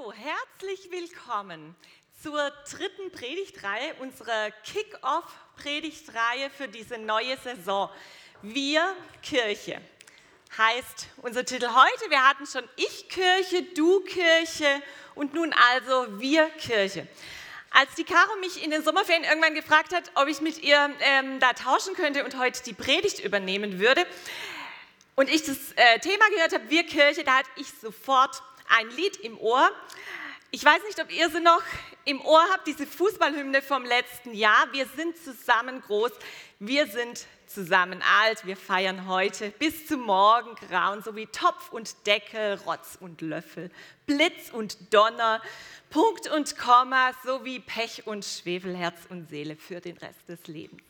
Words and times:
Hallo, 0.00 0.12
herzlich 0.12 0.90
willkommen 0.90 1.74
zur 2.22 2.50
dritten 2.70 3.10
Predigtreihe, 3.12 3.94
unserer 4.00 4.50
Kick-Off-Predigtreihe 4.64 6.48
für 6.50 6.68
diese 6.68 6.96
neue 6.98 7.36
Saison. 7.38 7.90
Wir 8.42 8.94
Kirche 9.22 9.80
heißt 10.56 11.08
unser 11.18 11.44
Titel 11.44 11.66
heute. 11.66 12.10
Wir 12.10 12.26
hatten 12.26 12.46
schon 12.46 12.66
Ich 12.76 13.08
Kirche, 13.08 13.62
Du 13.74 14.00
Kirche 14.00 14.82
und 15.14 15.34
nun 15.34 15.52
also 15.52 16.18
Wir 16.18 16.48
Kirche. 16.50 17.06
Als 17.70 17.94
die 17.94 18.04
Caro 18.04 18.36
mich 18.40 18.62
in 18.62 18.70
den 18.70 18.82
Sommerferien 18.82 19.24
irgendwann 19.24 19.54
gefragt 19.54 19.94
hat, 19.94 20.10
ob 20.14 20.28
ich 20.28 20.40
mit 20.40 20.62
ihr 20.62 20.94
ähm, 21.00 21.40
da 21.40 21.52
tauschen 21.52 21.94
könnte 21.94 22.24
und 22.24 22.38
heute 22.38 22.62
die 22.62 22.74
Predigt 22.74 23.20
übernehmen 23.20 23.78
würde, 23.78 24.06
und 25.20 25.28
ich 25.28 25.42
das 25.42 25.72
äh, 25.76 25.98
Thema 25.98 26.26
gehört 26.30 26.54
habe, 26.54 26.70
Wir 26.70 26.84
Kirche, 26.84 27.24
da 27.24 27.38
hatte 27.38 27.50
ich 27.56 27.66
sofort 27.82 28.42
ein 28.70 28.88
Lied 28.90 29.16
im 29.16 29.38
Ohr. 29.38 29.70
Ich 30.52 30.64
weiß 30.64 30.82
nicht, 30.84 31.00
ob 31.00 31.12
ihr 31.12 31.30
sie 31.30 31.40
noch 31.40 31.62
im 32.04 32.20
Ohr 32.20 32.42
habt, 32.52 32.66
diese 32.66 32.86
Fußballhymne 32.86 33.62
vom 33.62 33.84
letzten 33.84 34.34
Jahr. 34.34 34.72
Wir 34.72 34.86
sind 34.96 35.16
zusammen 35.16 35.80
groß, 35.80 36.12
wir 36.58 36.86
sind 36.86 37.26
zusammen 37.46 38.02
alt, 38.20 38.46
wir 38.46 38.56
feiern 38.56 39.06
heute 39.06 39.50
bis 39.50 39.86
zum 39.86 40.00
Morgengrauen, 40.00 41.02
so 41.02 41.14
wie 41.14 41.26
Topf 41.26 41.70
und 41.70 42.06
Deckel, 42.06 42.54
Rotz 42.66 42.96
und 43.00 43.20
Löffel, 43.20 43.70
Blitz 44.06 44.50
und 44.52 44.92
Donner, 44.92 45.42
Punkt 45.90 46.28
und 46.28 46.56
Komma, 46.56 47.12
sowie 47.24 47.60
Pech 47.60 48.06
und 48.06 48.24
Schwefel, 48.24 48.76
Herz 48.76 48.98
und 49.08 49.28
Seele 49.28 49.56
für 49.56 49.80
den 49.80 49.96
Rest 49.98 50.28
des 50.28 50.46
Lebens. 50.46 50.82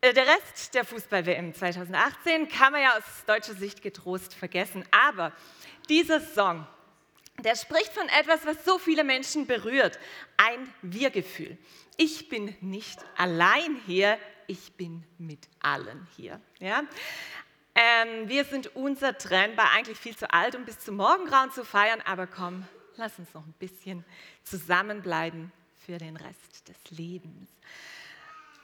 Äh, 0.00 0.14
der 0.14 0.26
Rest 0.26 0.74
der 0.74 0.84
Fußball-WM 0.84 1.54
2018 1.54 2.48
kann 2.48 2.72
man 2.72 2.82
ja 2.82 2.96
aus 2.96 3.04
deutscher 3.26 3.54
Sicht 3.54 3.82
getrost 3.82 4.34
vergessen, 4.34 4.84
aber 4.90 5.32
dieser 5.88 6.20
Song, 6.20 6.66
der 7.44 7.54
spricht 7.56 7.92
von 7.92 8.08
etwas, 8.08 8.46
was 8.46 8.64
so 8.64 8.78
viele 8.78 9.04
Menschen 9.04 9.46
berührt, 9.46 9.98
ein 10.36 10.72
Wir-Gefühl. 10.82 11.56
Ich 11.96 12.28
bin 12.28 12.56
nicht 12.60 12.98
allein 13.16 13.80
hier, 13.86 14.18
ich 14.46 14.72
bin 14.72 15.04
mit 15.18 15.48
allen 15.60 16.06
hier. 16.16 16.40
Ja? 16.60 16.82
Ähm, 17.74 18.28
wir 18.28 18.44
sind 18.44 18.74
unzertrennbar, 18.74 19.70
eigentlich 19.72 19.98
viel 19.98 20.16
zu 20.16 20.32
alt, 20.32 20.54
um 20.54 20.64
bis 20.64 20.78
zum 20.78 20.96
Morgengrauen 20.96 21.50
zu 21.52 21.64
feiern, 21.64 22.00
aber 22.04 22.26
komm, 22.26 22.66
lass 22.96 23.18
uns 23.18 23.32
noch 23.34 23.46
ein 23.46 23.54
bisschen 23.58 24.04
zusammenbleiben 24.44 25.52
für 25.86 25.98
den 25.98 26.16
Rest 26.16 26.68
des 26.68 26.90
Lebens. 26.90 27.48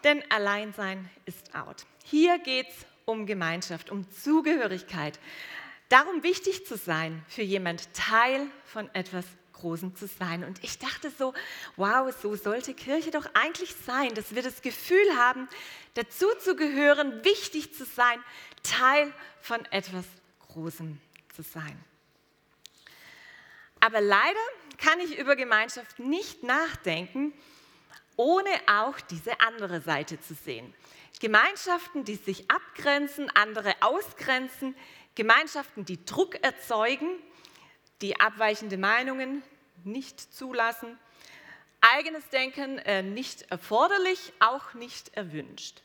Denn 0.07 0.23
Alleinsein 0.31 1.11
ist 1.25 1.53
out. 1.53 1.85
Hier 2.05 2.39
geht 2.39 2.69
es 2.69 2.87
um 3.07 3.27
Gemeinschaft, 3.27 3.91
um 3.91 4.09
Zugehörigkeit. 4.13 5.19
Darum 5.89 6.23
wichtig 6.23 6.65
zu 6.65 6.77
sein, 6.77 7.25
für 7.27 7.43
jemand 7.43 7.93
Teil 7.93 8.47
von 8.67 8.89
etwas 8.95 9.25
Großem 9.55 9.97
zu 9.97 10.07
sein. 10.07 10.45
Und 10.45 10.63
ich 10.63 10.79
dachte 10.79 11.11
so, 11.11 11.35
wow, 11.75 12.15
so 12.23 12.37
sollte 12.37 12.73
Kirche 12.73 13.11
doch 13.11 13.27
eigentlich 13.35 13.75
sein, 13.85 14.15
dass 14.15 14.33
wir 14.33 14.43
das 14.43 14.63
Gefühl 14.63 15.17
haben, 15.17 15.49
dazu 15.95 16.27
zu 16.39 16.55
gehören, 16.55 17.25
wichtig 17.25 17.75
zu 17.75 17.85
sein, 17.85 18.23
Teil 18.63 19.13
von 19.41 19.65
etwas 19.73 20.05
Großem 20.47 21.01
zu 21.35 21.43
sein. 21.43 21.77
Aber 23.81 24.01
leider 24.01 24.39
kann 24.79 25.01
ich 25.01 25.19
über 25.19 25.35
Gemeinschaft 25.35 25.99
nicht 25.99 26.45
nachdenken, 26.45 27.33
ohne 28.17 28.51
auch 28.67 29.01
diese 29.01 29.41
andere 29.41 29.81
Seite 29.81 30.21
zu 30.21 30.35
sehen. 30.35 30.75
Gemeinschaften, 31.21 32.05
die 32.05 32.17
sich 32.17 32.51
abgrenzen, 32.51 33.31
andere 33.31 33.75
ausgrenzen, 33.81 34.77
Gemeinschaften, 35.15 35.85
die 35.85 36.05
Druck 36.05 36.43
erzeugen, 36.43 37.09
die 38.03 38.21
abweichende 38.21 38.77
Meinungen 38.77 39.43
nicht 39.85 40.21
zulassen, 40.35 40.99
eigenes 41.81 42.29
Denken 42.29 42.79
äh, 42.79 43.03
nicht 43.03 43.51
erforderlich, 43.51 44.33
auch 44.41 44.75
nicht 44.75 45.17
erwünscht. 45.17 45.83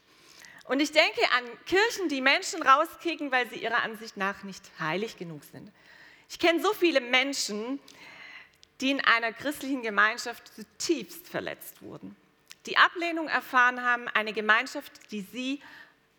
Und 0.65 0.80
ich 0.80 0.91
denke 0.91 1.21
an 1.37 1.43
Kirchen, 1.65 2.09
die 2.09 2.21
Menschen 2.21 2.61
rauskicken, 2.61 3.31
weil 3.31 3.49
sie 3.49 3.58
ihrer 3.58 3.83
Ansicht 3.83 4.17
nach 4.17 4.43
nicht 4.43 4.64
heilig 4.80 5.17
genug 5.17 5.43
sind. 5.43 5.71
Ich 6.30 6.39
kenne 6.39 6.61
so 6.61 6.73
viele 6.73 7.02
Menschen, 7.02 7.80
die 8.80 8.91
in 8.91 9.02
einer 9.02 9.33
christlichen 9.33 9.81
Gemeinschaft 9.81 10.47
zutiefst 10.55 11.27
verletzt 11.27 11.81
wurden, 11.81 12.15
die 12.66 12.77
Ablehnung 12.77 13.27
erfahren 13.27 13.83
haben, 13.83 14.08
eine 14.10 14.33
Gemeinschaft, 14.33 15.11
die 15.11 15.22
sie 15.22 15.61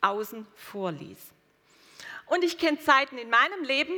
außen 0.00 0.46
vor 0.54 0.92
ließ. 0.92 1.18
Und 2.26 2.44
ich 2.44 2.58
kenne 2.58 2.80
Zeiten 2.80 3.18
in 3.18 3.30
meinem 3.30 3.62
Leben, 3.64 3.94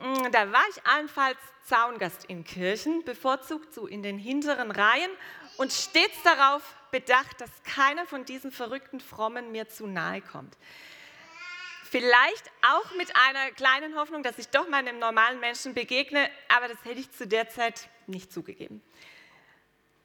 mm, 0.00 0.30
da 0.32 0.50
war 0.52 0.64
ich 0.70 0.84
allenfalls 0.86 1.38
Zaungast 1.64 2.24
in 2.26 2.44
Kirchen, 2.44 3.04
bevorzugt 3.04 3.72
so 3.72 3.86
in 3.86 4.02
den 4.02 4.18
hinteren 4.18 4.70
Reihen 4.70 5.10
und 5.56 5.72
stets 5.72 6.22
darauf 6.22 6.62
bedacht, 6.90 7.40
dass 7.40 7.50
keiner 7.62 8.06
von 8.06 8.24
diesen 8.24 8.50
verrückten 8.50 9.00
Frommen 9.00 9.52
mir 9.52 9.68
zu 9.68 9.86
nahe 9.86 10.20
kommt. 10.20 10.56
Vielleicht 11.90 12.50
auch 12.62 12.96
mit 12.96 13.14
einer 13.16 13.52
kleinen 13.52 13.94
Hoffnung, 13.96 14.22
dass 14.22 14.38
ich 14.38 14.48
doch 14.48 14.68
mal 14.68 14.78
einem 14.78 14.98
normalen 14.98 15.38
Menschen 15.38 15.74
begegne, 15.74 16.28
aber 16.48 16.68
das 16.68 16.84
hätte 16.84 17.00
ich 17.00 17.10
zu 17.12 17.26
der 17.26 17.48
Zeit 17.48 17.88
nicht 18.06 18.32
zugegeben. 18.32 18.82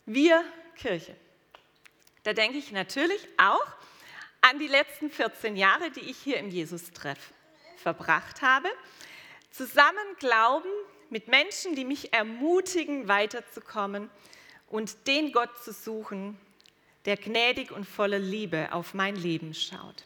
Wir 0.06 0.44
Kirche. 0.76 1.16
Da 2.24 2.34
denke 2.34 2.58
ich 2.58 2.72
natürlich 2.72 3.28
auch 3.38 3.66
an 4.42 4.60
die 4.60 4.68
letzten 4.68 5.10
14 5.10 5.56
Jahre, 5.56 5.92
die 5.92 6.02
ich 6.02 6.18
hier 6.18 6.38
im 6.38 6.50
Jesus-Treff 6.50 7.32
verbracht 7.78 8.42
habe. 8.42 8.70
Zusammen 9.52 10.16
glauben 10.20 10.70
mit 11.10 11.28
Menschen, 11.28 11.76
die 11.76 11.86
mich 11.86 12.14
ermutigen, 12.14 13.08
weiterzukommen 13.08 14.10
und 14.68 15.08
den 15.08 15.32
Gott 15.32 15.58
zu 15.64 15.74
suchen, 15.74 16.40
der 17.06 17.18
gnädig 17.18 17.72
und 17.72 17.86
voller 17.86 18.20
Liebe 18.20 18.70
auf 18.72 18.94
mein 18.94 19.16
Leben 19.16 19.54
schaut. 19.54 20.06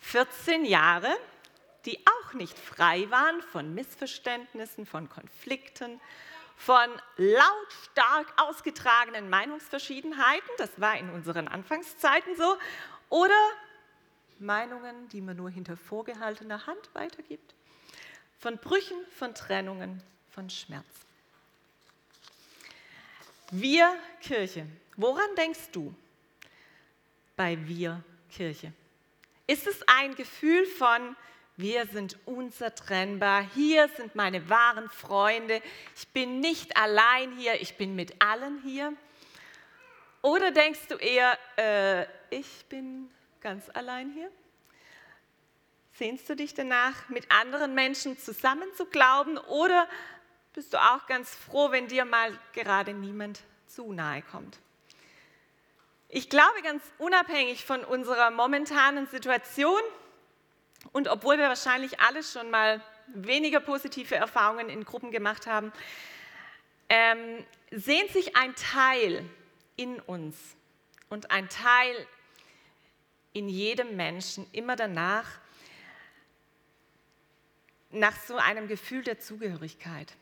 14 0.00 0.64
Jahre, 0.64 1.14
die 1.84 1.98
auch 2.06 2.34
nicht 2.34 2.58
frei 2.58 3.10
waren 3.10 3.42
von 3.42 3.74
Missverständnissen, 3.74 4.86
von 4.86 5.08
Konflikten, 5.08 6.00
von 6.58 6.90
lautstark 7.16 8.26
ausgetragenen 8.36 9.30
Meinungsverschiedenheiten, 9.30 10.50
das 10.58 10.80
war 10.80 10.98
in 10.98 11.08
unseren 11.08 11.46
Anfangszeiten 11.48 12.36
so, 12.36 12.58
oder 13.08 13.38
Meinungen, 14.40 15.08
die 15.08 15.20
man 15.20 15.36
nur 15.36 15.50
hinter 15.50 15.76
vorgehaltener 15.76 16.66
Hand 16.66 16.90
weitergibt, 16.94 17.54
von 18.40 18.58
Brüchen, 18.58 18.98
von 19.16 19.34
Trennungen, 19.34 20.02
von 20.30 20.50
Schmerz. 20.50 20.84
Wir 23.50 23.96
Kirche, 24.20 24.66
woran 24.96 25.34
denkst 25.36 25.70
du 25.72 25.94
bei 27.36 27.56
wir 27.66 28.02
Kirche? 28.30 28.72
Ist 29.46 29.66
es 29.66 29.80
ein 29.86 30.14
Gefühl 30.16 30.66
von, 30.66 31.16
wir 31.58 31.86
sind 31.86 32.16
unzertrennbar, 32.24 33.42
hier 33.54 33.88
sind 33.96 34.14
meine 34.14 34.48
wahren 34.48 34.88
Freunde, 34.90 35.60
ich 35.96 36.06
bin 36.08 36.38
nicht 36.38 36.76
allein 36.76 37.36
hier, 37.36 37.60
ich 37.60 37.76
bin 37.76 37.96
mit 37.96 38.22
allen 38.22 38.62
hier? 38.62 38.92
Oder 40.22 40.52
denkst 40.52 40.86
du 40.88 40.94
eher, 40.94 41.36
äh, 41.56 42.06
ich 42.30 42.64
bin 42.68 43.10
ganz 43.40 43.68
allein 43.74 44.12
hier? 44.12 44.30
Sehnst 45.94 46.30
du 46.30 46.36
dich 46.36 46.54
danach, 46.54 47.08
mit 47.08 47.28
anderen 47.32 47.74
Menschen 47.74 48.16
zusammen 48.16 48.72
zu 48.76 48.86
glauben 48.86 49.36
oder 49.36 49.88
bist 50.54 50.72
du 50.72 50.78
auch 50.78 51.08
ganz 51.08 51.34
froh, 51.34 51.72
wenn 51.72 51.88
dir 51.88 52.04
mal 52.04 52.38
gerade 52.52 52.94
niemand 52.94 53.40
zu 53.66 53.92
nahe 53.92 54.22
kommt? 54.22 54.60
Ich 56.08 56.30
glaube, 56.30 56.62
ganz 56.62 56.84
unabhängig 56.98 57.64
von 57.64 57.82
unserer 57.82 58.30
momentanen 58.30 59.08
Situation 59.08 59.80
und 60.92 61.08
obwohl 61.08 61.38
wir 61.38 61.48
wahrscheinlich 61.48 62.00
alle 62.00 62.22
schon 62.22 62.50
mal 62.50 62.80
weniger 63.08 63.60
positive 63.60 64.14
Erfahrungen 64.14 64.68
in 64.68 64.84
Gruppen 64.84 65.10
gemacht 65.10 65.46
haben, 65.46 65.72
ähm, 66.88 67.44
sehnt 67.70 68.10
sich 68.10 68.36
ein 68.36 68.54
Teil 68.54 69.24
in 69.76 70.00
uns 70.00 70.36
und 71.08 71.30
ein 71.30 71.48
Teil 71.48 72.06
in 73.32 73.48
jedem 73.48 73.96
Menschen 73.96 74.46
immer 74.52 74.76
danach, 74.76 75.26
nach 77.90 78.18
so 78.26 78.36
einem 78.36 78.68
Gefühl 78.68 79.02
der 79.02 79.18
Zugehörigkeit, 79.18 80.12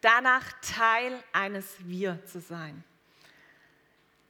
danach 0.00 0.52
Teil 0.62 1.22
eines 1.32 1.76
Wir 1.86 2.24
zu 2.24 2.40
sein. 2.40 2.82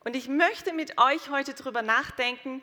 Und 0.01 0.17
ich 0.17 0.29
möchte 0.29 0.73
mit 0.73 0.99
euch 0.99 1.31
heute 1.31 1.55
darüber 1.55 1.83
nachdenken, 1.83 2.63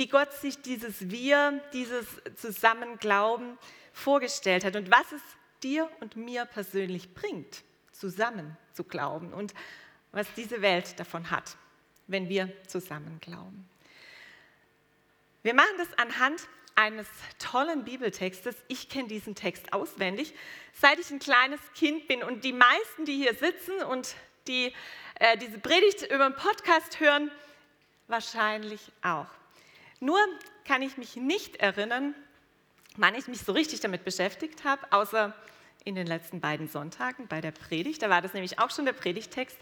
wie 0.00 0.08
Gott 0.08 0.32
sich 0.32 0.62
dieses 0.62 1.10
Wir, 1.10 1.62
dieses 1.74 2.06
Zusammenglauben 2.34 3.58
vorgestellt 3.92 4.64
hat 4.64 4.74
und 4.74 4.90
was 4.90 5.12
es 5.12 5.20
dir 5.62 5.90
und 6.00 6.16
mir 6.16 6.46
persönlich 6.46 7.12
bringt, 7.12 7.62
zusammen 7.92 8.56
zu 8.72 8.82
glauben 8.82 9.34
und 9.34 9.52
was 10.10 10.26
diese 10.38 10.62
Welt 10.62 10.98
davon 10.98 11.30
hat, 11.30 11.54
wenn 12.06 12.30
wir 12.30 12.50
zusammen 12.66 13.20
glauben. 13.20 13.68
Wir 15.42 15.52
machen 15.52 15.76
das 15.76 15.92
anhand 15.98 16.48
eines 16.76 17.06
tollen 17.38 17.84
Bibeltextes. 17.84 18.56
Ich 18.68 18.88
kenne 18.88 19.08
diesen 19.08 19.34
Text 19.34 19.74
auswendig, 19.74 20.32
seit 20.72 20.98
ich 20.98 21.10
ein 21.10 21.18
kleines 21.18 21.60
Kind 21.74 22.08
bin. 22.08 22.22
Und 22.22 22.44
die 22.44 22.54
meisten, 22.54 23.04
die 23.04 23.16
hier 23.16 23.34
sitzen 23.34 23.82
und 23.82 24.14
die 24.48 24.72
äh, 25.16 25.36
diese 25.36 25.58
Predigt 25.58 26.10
über 26.10 26.30
den 26.30 26.36
Podcast 26.36 27.00
hören, 27.00 27.30
wahrscheinlich 28.08 28.80
auch. 29.02 29.39
Nur 30.00 30.18
kann 30.64 30.82
ich 30.82 30.96
mich 30.96 31.16
nicht 31.16 31.56
erinnern, 31.56 32.14
wann 32.96 33.14
ich 33.14 33.28
mich 33.28 33.42
so 33.42 33.52
richtig 33.52 33.80
damit 33.80 34.04
beschäftigt 34.04 34.64
habe, 34.64 34.90
außer 34.90 35.34
in 35.84 35.94
den 35.94 36.06
letzten 36.06 36.40
beiden 36.40 36.68
Sonntagen 36.68 37.26
bei 37.28 37.40
der 37.40 37.52
Predigt. 37.52 38.02
Da 38.02 38.10
war 38.10 38.22
das 38.22 38.32
nämlich 38.32 38.58
auch 38.58 38.70
schon 38.70 38.86
der 38.86 38.92
Predigtext. 38.92 39.56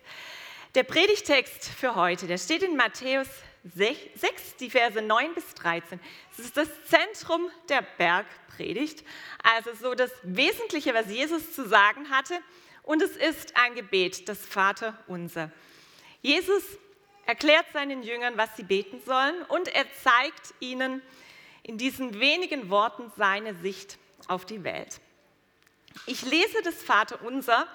Der 0.74 0.82
Predigtext 0.84 1.68
für 1.68 1.94
heute, 1.94 2.26
der 2.26 2.38
steht 2.38 2.62
in 2.62 2.76
Matthäus 2.76 3.28
6, 3.74 4.56
die 4.60 4.70
Verse 4.70 5.00
9 5.00 5.34
bis 5.34 5.54
13. 5.54 5.98
Das 6.36 6.46
ist 6.46 6.56
das 6.56 6.68
Zentrum 6.84 7.50
der 7.68 7.82
Bergpredigt, 7.96 9.04
also 9.42 9.70
so 9.74 9.94
das 9.94 10.12
Wesentliche, 10.22 10.94
was 10.94 11.08
Jesus 11.08 11.52
zu 11.52 11.66
sagen 11.68 12.10
hatte. 12.10 12.34
Und 12.82 13.02
es 13.02 13.16
ist 13.16 13.56
ein 13.56 13.74
Gebet, 13.74 14.28
das 14.28 14.38
Vater 14.38 14.96
unser. 15.06 15.50
Jesus 16.22 16.62
erklärt 17.28 17.66
seinen 17.74 18.02
Jüngern, 18.02 18.38
was 18.38 18.56
sie 18.56 18.62
beten 18.62 19.02
sollen 19.04 19.42
und 19.48 19.68
er 19.68 19.84
zeigt 20.02 20.54
ihnen 20.60 21.02
in 21.62 21.76
diesen 21.76 22.20
wenigen 22.20 22.70
Worten 22.70 23.12
seine 23.18 23.54
Sicht 23.54 23.98
auf 24.28 24.46
die 24.46 24.64
Welt. 24.64 24.98
Ich 26.06 26.22
lese 26.22 26.62
das 26.64 26.82
Vater 26.82 27.20
unser 27.22 27.66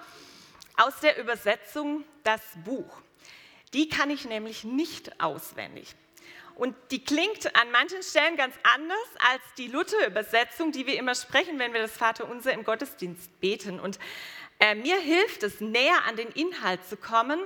aus 0.76 0.98
der 0.98 1.18
Übersetzung 1.18 2.04
Das 2.24 2.40
Buch. 2.64 3.00
Die 3.74 3.88
kann 3.88 4.10
ich 4.10 4.24
nämlich 4.24 4.64
nicht 4.64 5.20
auswendig. 5.20 5.94
Und 6.56 6.74
die 6.90 7.04
klingt 7.04 7.54
an 7.54 7.70
manchen 7.70 8.02
Stellen 8.02 8.36
ganz 8.36 8.56
anders 8.74 9.08
als 9.32 9.42
die 9.56 9.68
Luther-Übersetzung, 9.68 10.72
die 10.72 10.86
wir 10.86 10.96
immer 10.96 11.14
sprechen, 11.14 11.60
wenn 11.60 11.72
wir 11.72 11.80
das 11.80 11.96
Vaterunser 11.96 12.52
im 12.52 12.64
Gottesdienst 12.64 13.40
beten. 13.40 13.78
Und 13.78 14.00
äh, 14.60 14.74
mir 14.74 14.98
hilft 14.98 15.42
es, 15.42 15.60
näher 15.60 16.04
an 16.06 16.16
den 16.16 16.28
Inhalt 16.28 16.84
zu 16.86 16.96
kommen 16.96 17.40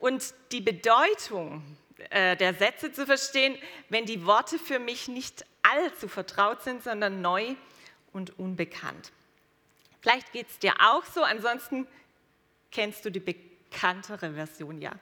und 0.00 0.34
die 0.52 0.60
Bedeutung 0.60 1.62
äh, 2.10 2.36
der 2.36 2.54
Sätze 2.54 2.92
zu 2.92 3.06
verstehen, 3.06 3.56
wenn 3.88 4.04
die 4.06 4.24
Worte 4.24 4.58
für 4.58 4.78
mich 4.78 5.08
nicht 5.08 5.44
allzu 5.62 6.08
vertraut 6.08 6.62
sind, 6.62 6.82
sondern 6.82 7.20
neu 7.20 7.54
und 8.12 8.38
unbekannt. 8.38 9.12
Vielleicht 10.00 10.32
geht 10.32 10.48
es 10.48 10.58
dir 10.58 10.74
auch 10.80 11.04
so, 11.04 11.22
ansonsten 11.22 11.86
kennst 12.70 13.04
du 13.04 13.10
die 13.10 13.20
bekanntere 13.20 14.32
Version 14.34 14.80
ja 14.80 14.92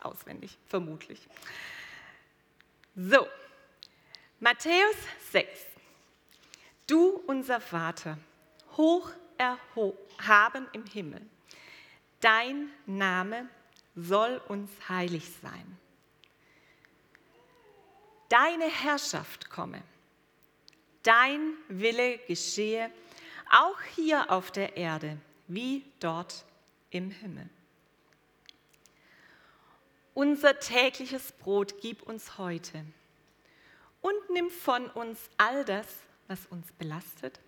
auswendig, 0.00 0.58
vermutlich. 0.66 1.20
So, 2.96 3.26
Matthäus 4.40 4.96
6. 5.30 5.48
Du, 6.86 7.22
unser 7.26 7.60
Vater, 7.60 8.18
hoch 8.76 9.10
erhaben 9.40 10.68
im 10.72 10.84
Himmel, 10.86 11.22
dein 12.20 12.70
Name 12.86 13.48
soll 13.96 14.40
uns 14.48 14.70
heilig 14.88 15.32
sein. 15.42 15.78
Deine 18.28 18.66
Herrschaft 18.66 19.50
komme, 19.50 19.82
dein 21.02 21.54
Wille 21.68 22.18
geschehe, 22.18 22.90
auch 23.50 23.80
hier 23.96 24.30
auf 24.30 24.52
der 24.52 24.76
Erde, 24.76 25.18
wie 25.48 25.84
dort 25.98 26.44
im 26.90 27.10
Himmel. 27.10 27.48
Unser 30.14 30.58
tägliches 30.60 31.32
Brot 31.32 31.80
gib 31.80 32.02
uns 32.02 32.36
heute 32.38 32.84
und 34.00 34.30
nimm 34.30 34.50
von 34.50 34.86
uns 34.90 35.18
all 35.36 35.64
das, 35.64 35.86
was 36.28 36.46
uns 36.46 36.70
belastet, 36.72 37.40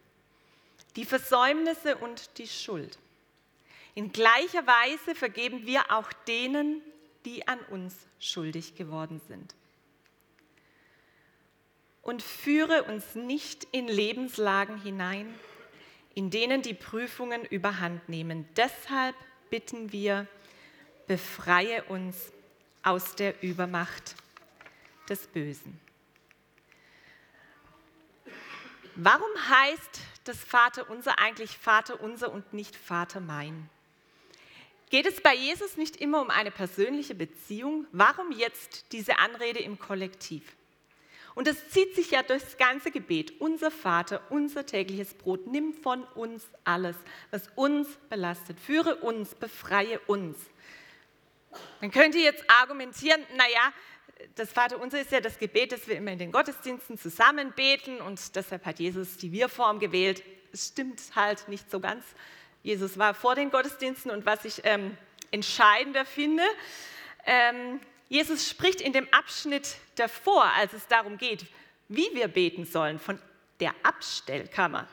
die 0.97 1.05
Versäumnisse 1.05 1.97
und 1.97 2.39
die 2.39 2.47
Schuld. 2.47 2.99
In 3.94 4.12
gleicher 4.12 4.67
Weise 4.67 5.15
vergeben 5.15 5.67
wir 5.67 5.91
auch 5.91 6.12
denen, 6.27 6.81
die 7.25 7.47
an 7.47 7.61
uns 7.71 7.94
schuldig 8.19 8.75
geworden 8.75 9.21
sind. 9.29 9.55
Und 12.03 12.23
führe 12.23 12.85
uns 12.85 13.15
nicht 13.15 13.67
in 13.71 13.87
Lebenslagen 13.87 14.81
hinein, 14.81 15.33
in 16.15 16.31
denen 16.31 16.62
die 16.62 16.75
Prüfungen 16.75 17.44
überhand 17.44 18.09
nehmen. 18.09 18.49
Deshalb 18.56 19.15
bitten 19.50 19.93
wir, 19.93 20.27
befreie 21.06 21.85
uns 21.85 22.33
aus 22.83 23.15
der 23.15 23.43
Übermacht 23.43 24.17
des 25.09 25.27
Bösen. 25.27 25.79
Warum 28.94 29.31
heißt 29.49 30.00
das 30.24 30.38
Vater 30.38 30.90
unser 30.90 31.19
eigentlich 31.19 31.56
Vater 31.58 32.00
unser 32.00 32.32
und 32.32 32.52
nicht 32.52 32.76
Vater 32.76 33.20
mein? 33.20 33.69
Geht 34.90 35.06
es 35.06 35.22
bei 35.22 35.34
Jesus 35.34 35.76
nicht 35.76 35.96
immer 35.96 36.20
um 36.20 36.28
eine 36.30 36.50
persönliche 36.50 37.14
Beziehung? 37.14 37.86
Warum 37.92 38.30
jetzt 38.30 38.92
diese 38.92 39.19
Anrede 39.19 39.60
im 39.60 39.78
Kollektiv? 39.78 40.42
Und 41.34 41.46
das 41.46 41.70
zieht 41.70 41.94
sich 41.94 42.10
ja 42.10 42.22
durchs 42.22 42.58
ganze 42.58 42.90
Gebet. 42.90 43.40
Unser 43.40 43.70
Vater, 43.70 44.20
unser 44.28 44.66
tägliches 44.66 45.14
Brot, 45.14 45.46
nimm 45.46 45.72
von 45.72 46.04
uns 46.04 46.44
alles, 46.64 46.96
was 47.30 47.48
uns 47.54 47.88
belastet. 48.10 48.60
Führe 48.60 48.96
uns, 48.96 49.34
befreie 49.34 49.98
uns. 50.00 50.36
Man 51.80 51.90
könnte 51.90 52.19
jetzt 52.19 52.44
argumentieren, 52.48 53.22
naja, 53.36 53.72
das 54.34 54.52
Vaterunser 54.52 55.00
ist 55.00 55.12
ja 55.12 55.20
das 55.20 55.38
Gebet, 55.38 55.72
das 55.72 55.86
wir 55.88 55.96
immer 55.96 56.12
in 56.12 56.19
den 56.19 56.32
Gottesdiensten 56.32 56.98
zusammen 56.98 57.52
beten 57.52 58.00
und 58.00 58.34
deshalb 58.36 58.64
hat 58.64 58.78
Jesus 58.78 59.16
die 59.16 59.32
Wir-Form 59.32 59.78
gewählt. 59.78 60.22
Es 60.52 60.69
stimmt 60.69 61.00
halt 61.14 61.48
nicht 61.48 61.70
so 61.70 61.80
ganz. 61.80 62.04
Jesus 62.62 62.98
war 62.98 63.14
vor 63.14 63.34
den 63.34 63.50
Gottesdiensten 63.50 64.10
und 64.10 64.26
was 64.26 64.44
ich 64.44 64.60
ähm, 64.64 64.96
entscheidender 65.30 66.04
finde, 66.04 66.42
ähm, 67.26 67.80
Jesus 68.08 68.48
spricht 68.48 68.80
in 68.80 68.92
dem 68.92 69.08
Abschnitt 69.10 69.76
davor, 69.94 70.44
als 70.44 70.72
es 70.74 70.86
darum 70.86 71.16
geht, 71.16 71.46
wie 71.88 72.08
wir 72.12 72.28
beten 72.28 72.66
sollen, 72.66 72.98
von 72.98 73.19
der 73.58 73.74
Abstellkammer, 73.82 74.86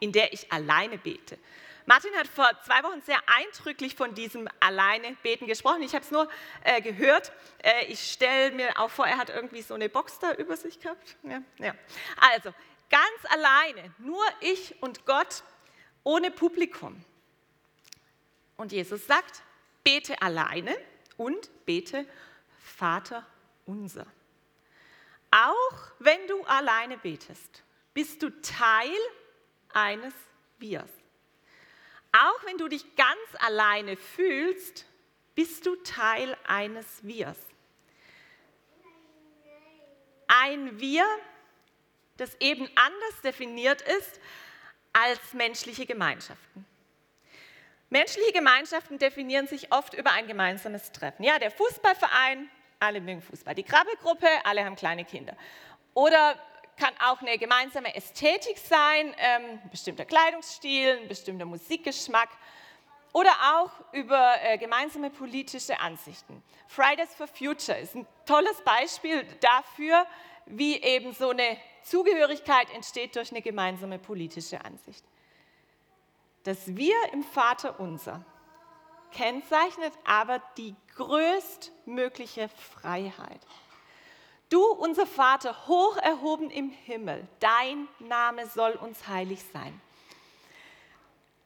in 0.00 0.12
der 0.12 0.32
ich 0.32 0.50
alleine 0.50 0.98
bete. 0.98 1.38
Martin 1.86 2.14
hat 2.16 2.26
vor 2.26 2.48
zwei 2.64 2.82
Wochen 2.82 3.02
sehr 3.02 3.18
eindrücklich 3.26 3.94
von 3.94 4.14
diesem 4.14 4.48
Alleinebeten 4.60 5.46
gesprochen. 5.46 5.82
Ich 5.82 5.94
habe 5.94 6.04
es 6.04 6.10
nur 6.10 6.28
äh, 6.62 6.80
gehört. 6.80 7.32
Äh, 7.62 7.86
ich 7.86 8.12
stelle 8.12 8.52
mir 8.52 8.78
auch 8.80 8.90
vor, 8.90 9.06
er 9.06 9.18
hat 9.18 9.28
irgendwie 9.28 9.60
so 9.60 9.74
eine 9.74 9.88
Box 9.88 10.18
da 10.18 10.32
über 10.32 10.56
sich 10.56 10.80
gehabt. 10.80 11.16
Ja, 11.22 11.42
ja. 11.58 11.74
Also, 12.32 12.54
ganz 12.88 13.32
alleine, 13.32 13.94
nur 13.98 14.24
ich 14.40 14.80
und 14.82 15.04
Gott, 15.04 15.42
ohne 16.04 16.30
Publikum. 16.30 17.04
Und 18.56 18.72
Jesus 18.72 19.06
sagt, 19.06 19.42
bete 19.82 20.20
alleine 20.22 20.74
und 21.16 21.50
bete 21.66 22.06
Vater 22.58 23.26
unser. 23.66 24.06
Auch 25.30 25.92
wenn 25.98 26.26
du 26.28 26.44
alleine 26.44 26.96
betest, 26.96 27.62
bist 27.92 28.22
du 28.22 28.30
Teil 28.40 28.96
eines 29.72 30.14
Wirs. 30.58 30.90
Auch 32.14 32.46
wenn 32.46 32.58
du 32.58 32.68
dich 32.68 32.94
ganz 32.94 33.18
alleine 33.40 33.96
fühlst, 33.96 34.86
bist 35.34 35.66
du 35.66 35.74
Teil 35.82 36.36
eines 36.46 37.02
Wirs. 37.02 37.38
Ein 40.28 40.78
Wir, 40.78 41.04
das 42.16 42.36
eben 42.38 42.68
anders 42.76 43.20
definiert 43.24 43.82
ist 43.82 44.20
als 44.92 45.32
menschliche 45.32 45.86
Gemeinschaften. 45.86 46.64
Menschliche 47.90 48.32
Gemeinschaften 48.32 48.98
definieren 48.98 49.48
sich 49.48 49.72
oft 49.72 49.94
über 49.94 50.12
ein 50.12 50.28
gemeinsames 50.28 50.92
Treffen. 50.92 51.24
Ja, 51.24 51.40
der 51.40 51.50
Fußballverein, 51.50 52.48
alle 52.78 53.00
mögen 53.00 53.22
Fußball. 53.22 53.56
Die 53.56 53.64
Krabbelgruppe, 53.64 54.28
alle 54.44 54.64
haben 54.64 54.76
kleine 54.76 55.04
Kinder. 55.04 55.36
Oder 55.94 56.38
kann 56.76 56.92
auch 57.04 57.20
eine 57.20 57.38
gemeinsame 57.38 57.94
Ästhetik 57.94 58.58
sein, 58.58 59.14
ähm, 59.18 59.60
bestimmter 59.70 60.04
Kleidungsstil, 60.04 61.06
bestimmter 61.06 61.44
Musikgeschmack 61.44 62.28
oder 63.12 63.30
auch 63.54 63.70
über 63.92 64.34
äh, 64.42 64.58
gemeinsame 64.58 65.10
politische 65.10 65.78
Ansichten. 65.80 66.42
Fridays 66.66 67.14
for 67.14 67.28
Future 67.28 67.78
ist 67.78 67.94
ein 67.94 68.06
tolles 68.26 68.60
Beispiel 68.62 69.24
dafür, 69.40 70.06
wie 70.46 70.82
eben 70.82 71.12
so 71.12 71.30
eine 71.30 71.56
Zugehörigkeit 71.82 72.70
entsteht 72.74 73.14
durch 73.16 73.30
eine 73.30 73.42
gemeinsame 73.42 73.98
politische 73.98 74.64
Ansicht. 74.64 75.04
Das 76.42 76.76
Wir 76.76 76.96
im 77.12 77.22
Vater 77.22 77.78
unser 77.78 78.24
kennzeichnet 79.12 79.92
aber 80.04 80.42
die 80.58 80.74
größtmögliche 80.96 82.48
Freiheit. 82.48 83.40
Du, 84.54 84.62
unser 84.62 85.04
Vater, 85.04 85.66
hoch 85.66 85.96
erhoben 85.96 86.48
im 86.48 86.70
Himmel, 86.70 87.26
dein 87.40 87.88
Name 87.98 88.46
soll 88.46 88.70
uns 88.74 89.08
heilig 89.08 89.40
sein. 89.52 89.80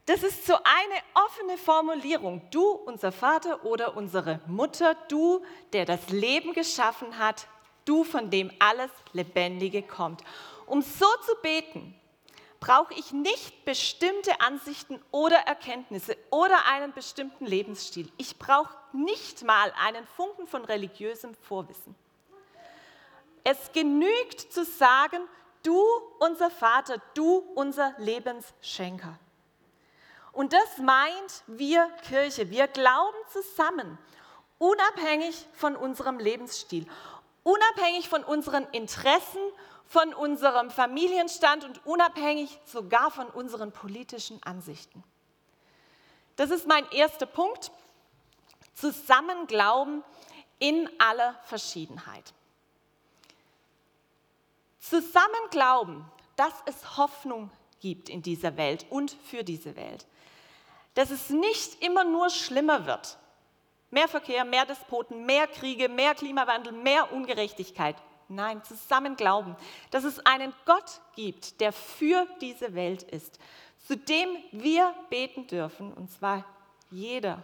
Das 0.04 0.22
ist 0.22 0.44
so 0.44 0.52
eine 0.56 1.24
offene 1.26 1.56
Formulierung. 1.56 2.42
Du, 2.50 2.66
unser 2.66 3.10
Vater 3.10 3.64
oder 3.64 3.96
unsere 3.96 4.40
Mutter, 4.46 4.94
du, 5.08 5.42
der 5.72 5.86
das 5.86 6.10
Leben 6.10 6.52
geschaffen 6.52 7.16
hat, 7.16 7.46
du, 7.86 8.04
von 8.04 8.28
dem 8.28 8.52
alles 8.58 8.90
Lebendige 9.14 9.80
kommt. 9.80 10.22
Um 10.66 10.82
so 10.82 11.06
zu 11.24 11.34
beten, 11.40 11.98
brauche 12.60 12.92
ich 12.92 13.12
nicht 13.12 13.64
bestimmte 13.64 14.38
Ansichten 14.42 15.02
oder 15.12 15.38
Erkenntnisse 15.46 16.14
oder 16.28 16.66
einen 16.66 16.92
bestimmten 16.92 17.46
Lebensstil. 17.46 18.12
Ich 18.18 18.38
brauche 18.38 18.76
nicht 18.92 19.44
mal 19.44 19.72
einen 19.82 20.06
Funken 20.08 20.46
von 20.46 20.62
religiösem 20.66 21.34
Vorwissen. 21.36 21.94
Es 23.50 23.72
genügt 23.72 24.52
zu 24.52 24.62
sagen, 24.62 25.26
du 25.62 25.82
unser 26.18 26.50
Vater, 26.50 27.00
du 27.14 27.38
unser 27.54 27.94
Lebensschenker. 27.96 29.18
Und 30.32 30.52
das 30.52 30.76
meint 30.76 31.44
wir 31.46 31.88
Kirche. 32.06 32.50
Wir 32.50 32.68
glauben 32.68 33.16
zusammen, 33.32 33.98
unabhängig 34.58 35.46
von 35.54 35.76
unserem 35.76 36.18
Lebensstil, 36.18 36.86
unabhängig 37.42 38.10
von 38.10 38.22
unseren 38.22 38.64
Interessen, 38.72 39.40
von 39.86 40.12
unserem 40.12 40.70
Familienstand 40.70 41.64
und 41.64 41.86
unabhängig 41.86 42.60
sogar 42.66 43.10
von 43.10 43.28
unseren 43.28 43.72
politischen 43.72 44.42
Ansichten. 44.42 45.02
Das 46.36 46.50
ist 46.50 46.66
mein 46.66 46.86
erster 46.90 47.24
Punkt. 47.24 47.72
Zusammen 48.74 49.46
glauben 49.46 50.04
in 50.58 50.90
aller 51.00 51.40
Verschiedenheit. 51.44 52.34
Zusammen 54.88 55.50
glauben, 55.50 56.04
dass 56.36 56.54
es 56.64 56.96
Hoffnung 56.96 57.50
gibt 57.80 58.08
in 58.08 58.22
dieser 58.22 58.56
Welt 58.56 58.86
und 58.90 59.10
für 59.10 59.44
diese 59.44 59.76
Welt. 59.76 60.06
Dass 60.94 61.10
es 61.10 61.30
nicht 61.30 61.82
immer 61.82 62.04
nur 62.04 62.30
schlimmer 62.30 62.86
wird. 62.86 63.18
Mehr 63.90 64.08
Verkehr, 64.08 64.44
mehr 64.44 64.64
Despoten, 64.64 65.26
mehr 65.26 65.46
Kriege, 65.46 65.88
mehr 65.88 66.14
Klimawandel, 66.14 66.72
mehr 66.72 67.12
Ungerechtigkeit. 67.12 67.96
Nein, 68.28 68.62
zusammen 68.64 69.16
glauben, 69.16 69.56
dass 69.90 70.04
es 70.04 70.24
einen 70.24 70.52
Gott 70.64 71.00
gibt, 71.16 71.60
der 71.60 71.72
für 71.72 72.26
diese 72.40 72.74
Welt 72.74 73.02
ist, 73.02 73.38
zu 73.86 73.96
dem 73.96 74.28
wir 74.52 74.94
beten 75.08 75.46
dürfen, 75.46 75.92
und 75.92 76.10
zwar 76.10 76.44
jeder 76.90 77.42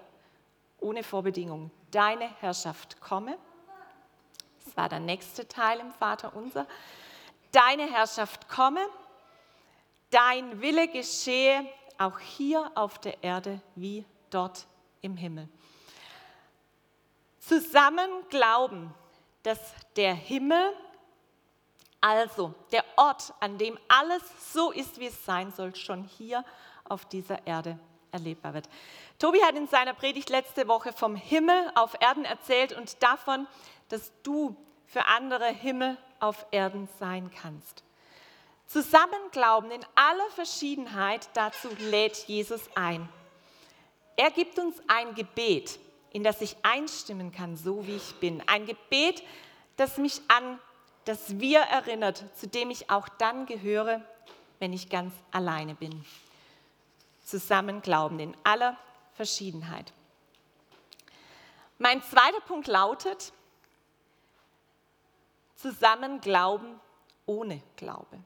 ohne 0.80 1.02
Vorbedingung. 1.02 1.70
Deine 1.90 2.28
Herrschaft 2.40 3.00
komme. 3.00 3.38
Das 4.64 4.76
war 4.76 4.88
der 4.88 5.00
nächste 5.00 5.48
Teil 5.48 5.80
im 5.80 5.92
Vater 5.92 6.34
unser 6.34 6.66
deine 7.54 7.90
Herrschaft 7.90 8.48
komme, 8.48 8.84
dein 10.10 10.60
Wille 10.60 10.88
geschehe, 10.88 11.66
auch 11.98 12.18
hier 12.18 12.70
auf 12.74 12.98
der 12.98 13.22
Erde 13.22 13.60
wie 13.76 14.04
dort 14.30 14.66
im 15.00 15.16
Himmel. 15.16 15.48
Zusammen 17.38 18.08
glauben, 18.30 18.92
dass 19.42 19.60
der 19.96 20.14
Himmel, 20.14 20.72
also 22.00 22.54
der 22.72 22.84
Ort, 22.96 23.32
an 23.40 23.58
dem 23.58 23.78
alles 23.88 24.22
so 24.52 24.72
ist, 24.72 24.98
wie 24.98 25.06
es 25.06 25.24
sein 25.24 25.52
soll, 25.52 25.74
schon 25.76 26.04
hier 26.04 26.44
auf 26.84 27.04
dieser 27.04 27.46
Erde 27.46 27.78
erlebbar 28.10 28.54
wird. 28.54 28.68
Tobi 29.18 29.42
hat 29.42 29.56
in 29.56 29.68
seiner 29.68 29.94
Predigt 29.94 30.30
letzte 30.30 30.68
Woche 30.68 30.92
vom 30.92 31.16
Himmel 31.16 31.70
auf 31.74 31.94
Erden 32.00 32.24
erzählt 32.24 32.72
und 32.72 33.02
davon, 33.02 33.46
dass 33.88 34.12
du 34.22 34.56
für 34.86 35.06
andere 35.06 35.46
Himmel 35.46 35.98
auf 36.24 36.46
Erden 36.50 36.88
sein 36.98 37.30
kannst. 37.30 37.84
Zusammen 38.66 39.30
glauben 39.30 39.70
in 39.70 39.84
aller 39.94 40.30
Verschiedenheit, 40.34 41.28
dazu 41.34 41.68
lädt 41.78 42.16
Jesus 42.26 42.62
ein. 42.74 43.08
Er 44.16 44.30
gibt 44.30 44.58
uns 44.58 44.76
ein 44.86 45.14
Gebet, 45.14 45.78
in 46.10 46.24
das 46.24 46.40
ich 46.40 46.56
einstimmen 46.62 47.30
kann, 47.30 47.56
so 47.56 47.86
wie 47.86 47.96
ich 47.96 48.14
bin. 48.16 48.42
Ein 48.46 48.64
Gebet, 48.66 49.22
das 49.76 49.98
mich 49.98 50.22
an 50.28 50.58
das 51.04 51.38
Wir 51.38 51.60
erinnert, 51.60 52.24
zu 52.38 52.46
dem 52.46 52.70
ich 52.70 52.90
auch 52.90 53.08
dann 53.08 53.44
gehöre, 53.46 54.00
wenn 54.58 54.72
ich 54.72 54.88
ganz 54.88 55.12
alleine 55.30 55.74
bin. 55.74 56.04
Zusammen 57.22 57.82
glauben 57.82 58.18
in 58.18 58.34
aller 58.44 58.78
Verschiedenheit. 59.14 59.92
Mein 61.78 62.02
zweiter 62.02 62.40
Punkt 62.46 62.66
lautet, 62.66 63.32
zusammen 65.64 66.20
glauben 66.20 66.78
ohne 67.24 67.62
Glaube. 67.76 68.18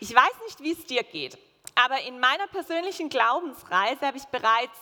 Ich 0.00 0.14
weiß 0.14 0.32
nicht, 0.46 0.60
wie 0.60 0.72
es 0.72 0.86
dir 0.86 1.02
geht, 1.02 1.36
aber 1.74 2.00
in 2.00 2.18
meiner 2.18 2.46
persönlichen 2.46 3.10
Glaubensreise 3.10 4.06
habe 4.06 4.16
ich 4.16 4.24
bereits 4.24 4.78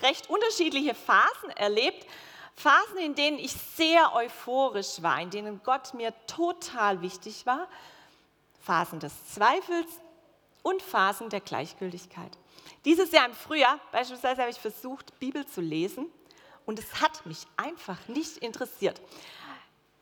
recht 0.00 0.28
unterschiedliche 0.28 0.94
Phasen 0.94 1.50
erlebt. 1.50 2.04
Phasen, 2.56 2.98
in 2.98 3.14
denen 3.14 3.38
ich 3.38 3.52
sehr 3.52 4.12
euphorisch 4.14 5.02
war, 5.02 5.20
in 5.20 5.30
denen 5.30 5.62
Gott 5.62 5.94
mir 5.94 6.12
total 6.26 7.00
wichtig 7.00 7.46
war. 7.46 7.68
Phasen 8.60 8.98
des 8.98 9.12
Zweifels 9.34 9.86
und 10.64 10.82
Phasen 10.82 11.28
der 11.28 11.40
Gleichgültigkeit. 11.40 12.36
Dieses 12.84 13.12
Jahr 13.12 13.26
im 13.26 13.34
Frühjahr 13.34 13.78
beispielsweise 13.92 14.40
habe 14.40 14.50
ich 14.50 14.58
versucht, 14.58 15.16
Bibel 15.20 15.46
zu 15.46 15.60
lesen 15.60 16.06
und 16.66 16.80
es 16.80 17.00
hat 17.00 17.24
mich 17.24 17.46
einfach 17.56 18.08
nicht 18.08 18.38
interessiert. 18.38 19.00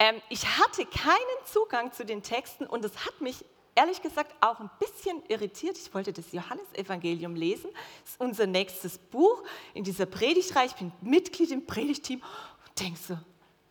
Ähm, 0.03 0.21
ich 0.31 0.45
hatte 0.59 0.85
keinen 0.85 1.39
Zugang 1.45 1.93
zu 1.93 2.05
den 2.05 2.25
Texten 2.25 2.67
und 2.67 2.85
es 2.85 3.07
hat 3.07 3.21
mich 3.21 3.45
ehrlich 3.77 4.03
gesagt 4.03 4.35
auch 4.41 4.59
ein 4.59 4.69
bisschen 4.81 5.23
irritiert. 5.29 5.79
Ich 5.79 5.95
wollte 5.95 6.13
das 6.13 6.33
Johannesevangelium 6.33 7.37
lesen. 7.37 7.71
Das 8.03 8.15
ist 8.15 8.21
unser 8.21 8.47
nächstes 8.49 8.99
Buch 8.99 9.45
in 9.75 9.85
dieser 9.85 10.07
Predigtreihe. 10.07 10.67
Ich 10.67 10.75
bin 10.75 10.91
Mitglied 11.03 11.53
im 11.53 11.67
Predigteam 11.67 12.21
und 12.21 12.81
denke 12.81 12.99
so, 12.99 13.17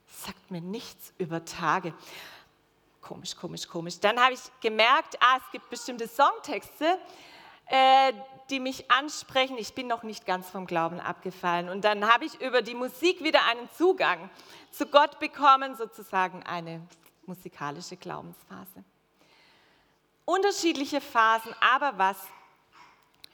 sagt 0.08 0.50
mir 0.50 0.62
nichts 0.62 1.12
über 1.18 1.44
Tage. 1.44 1.94
Komisch, 3.02 3.36
komisch, 3.36 3.68
komisch. 3.68 4.00
Dann 4.00 4.18
habe 4.18 4.36
ich 4.36 4.40
gemerkt, 4.62 5.18
ah, 5.20 5.38
es 5.38 5.52
gibt 5.52 5.70
bestimmte 5.70 6.08
Songtexte, 6.08 6.98
äh, 7.66 8.14
die 8.50 8.60
mich 8.60 8.90
ansprechen. 8.92 9.58
Ich 9.58 9.74
bin 9.74 9.88
noch 9.88 10.04
nicht 10.04 10.26
ganz 10.26 10.50
vom 10.50 10.66
Glauben 10.66 11.00
abgefallen. 11.00 11.70
Und 11.70 11.86
dann 11.86 12.12
habe 12.12 12.26
ich 12.26 12.40
über 12.42 12.62
die 12.62 12.76
Musik 12.76 13.24
wieder 13.24 13.46
einen 13.46 13.70
Zugang 13.78 14.30
zu 14.72 14.86
Gott 14.88 15.20
bekommen, 15.20 15.76
sozusagen 15.76 16.44
eine 16.44 16.82
musikalische 17.26 17.98
Glaubensphase. 17.98 18.84
Unterschiedliche 20.26 21.02
Phasen, 21.02 21.54
aber 21.60 21.98
was, 21.98 22.18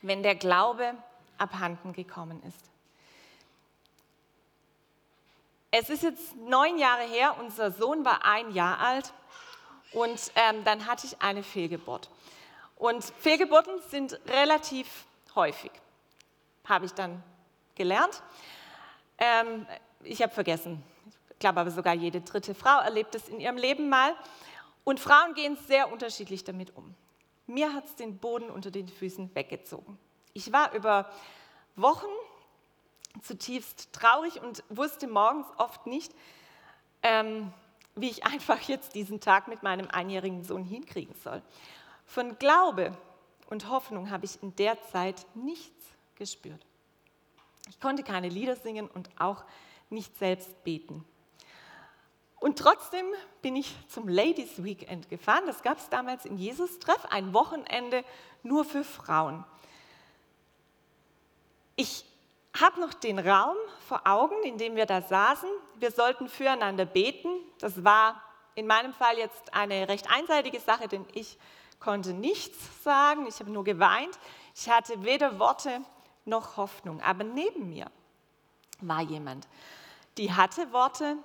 wenn 0.01 0.23
der 0.23 0.35
Glaube 0.35 0.95
abhanden 1.37 1.93
gekommen 1.93 2.41
ist? 2.43 2.67
Es 5.69 5.89
ist 5.89 6.03
jetzt 6.03 6.35
neun 6.37 6.77
Jahre 6.77 7.03
her, 7.03 7.35
unser 7.39 7.71
Sohn 7.71 8.05
war 8.05 8.25
ein 8.25 8.51
Jahr 8.51 8.79
alt 8.79 9.13
und 9.91 10.31
ähm, 10.35 10.63
dann 10.63 10.85
hatte 10.85 11.05
ich 11.05 11.21
eine 11.21 11.43
Fehlgeburt. 11.43 12.09
Und 12.77 13.03
Fehlgeburten 13.03 13.73
sind 13.89 14.19
relativ 14.27 15.05
häufig, 15.35 15.71
habe 16.65 16.85
ich 16.85 16.93
dann 16.93 17.23
gelernt. 17.75 18.21
Ähm, 19.17 19.65
ich 20.03 20.21
habe 20.21 20.31
vergessen, 20.31 20.83
ich 21.31 21.39
glaube 21.39 21.59
aber 21.59 21.71
sogar 21.71 21.93
jede 21.93 22.21
dritte 22.21 22.53
Frau 22.53 22.79
erlebt 22.79 23.15
es 23.15 23.29
in 23.29 23.39
ihrem 23.39 23.57
Leben 23.57 23.89
mal. 23.89 24.13
Und 24.83 24.99
Frauen 24.99 25.33
gehen 25.33 25.57
sehr 25.67 25.91
unterschiedlich 25.91 26.43
damit 26.43 26.75
um. 26.75 26.95
Mir 27.47 27.73
hat 27.73 27.85
es 27.85 27.95
den 27.95 28.17
Boden 28.17 28.49
unter 28.49 28.71
den 28.71 28.87
Füßen 28.87 29.33
weggezogen. 29.33 29.97
Ich 30.33 30.51
war 30.53 30.73
über 30.73 31.09
Wochen 31.75 32.05
zutiefst 33.23 33.91
traurig 33.93 34.41
und 34.41 34.63
wusste 34.69 35.07
morgens 35.07 35.47
oft 35.57 35.87
nicht, 35.87 36.13
ähm, 37.01 37.51
wie 37.95 38.09
ich 38.09 38.25
einfach 38.31 38.61
jetzt 38.61 38.95
diesen 38.95 39.19
Tag 39.19 39.47
mit 39.47 39.63
meinem 39.63 39.87
einjährigen 39.87 40.43
Sohn 40.43 40.63
hinkriegen 40.63 41.15
soll. 41.23 41.41
Von 42.07 42.39
Glaube 42.39 42.97
und 43.49 43.69
Hoffnung 43.69 44.09
habe 44.09 44.25
ich 44.25 44.41
in 44.41 44.55
der 44.55 44.81
Zeit 44.91 45.25
nichts 45.35 45.85
gespürt. 46.15 46.65
Ich 47.69 47.79
konnte 47.79 48.01
keine 48.01 48.29
Lieder 48.29 48.55
singen 48.55 48.87
und 48.87 49.09
auch 49.19 49.43
nicht 49.89 50.17
selbst 50.17 50.63
beten. 50.63 51.05
Und 52.39 52.59
trotzdem 52.59 53.05
bin 53.41 53.55
ich 53.55 53.75
zum 53.89 54.07
Ladies 54.07 54.63
Weekend 54.63 55.09
gefahren. 55.09 55.43
Das 55.47 55.63
gab 55.63 55.77
es 55.77 55.89
damals 55.89 56.25
in 56.25 56.37
Jesus-Treff, 56.37 57.05
ein 57.09 57.33
Wochenende 57.33 58.03
nur 58.43 58.63
für 58.63 58.83
Frauen. 58.83 59.43
Ich 61.75 62.05
habe 62.59 62.79
noch 62.79 62.93
den 62.93 63.19
Raum 63.19 63.55
vor 63.87 64.01
Augen, 64.05 64.35
in 64.43 64.57
dem 64.57 64.75
wir 64.75 64.85
da 64.85 65.01
saßen. 65.01 65.49
Wir 65.75 65.91
sollten 65.91 66.29
füreinander 66.29 66.85
beten. 66.85 67.29
Das 67.59 67.83
war 67.83 68.21
in 68.55 68.65
meinem 68.65 68.93
Fall 68.93 69.17
jetzt 69.17 69.53
eine 69.53 69.87
recht 69.87 70.09
einseitige 70.09 70.59
Sache, 70.59 70.87
denn 70.87 71.05
ich 71.13 71.37
konnte 71.79 72.13
nichts 72.13 72.83
sagen, 72.83 73.27
ich 73.27 73.39
habe 73.39 73.51
nur 73.51 73.63
geweint. 73.63 74.17
Ich 74.55 74.69
hatte 74.69 75.03
weder 75.03 75.39
Worte 75.39 75.81
noch 76.25 76.57
Hoffnung. 76.57 77.01
Aber 77.01 77.23
neben 77.23 77.69
mir 77.69 77.89
war 78.81 79.01
jemand, 79.01 79.47
die 80.17 80.33
hatte 80.33 80.71
Worte 80.73 81.17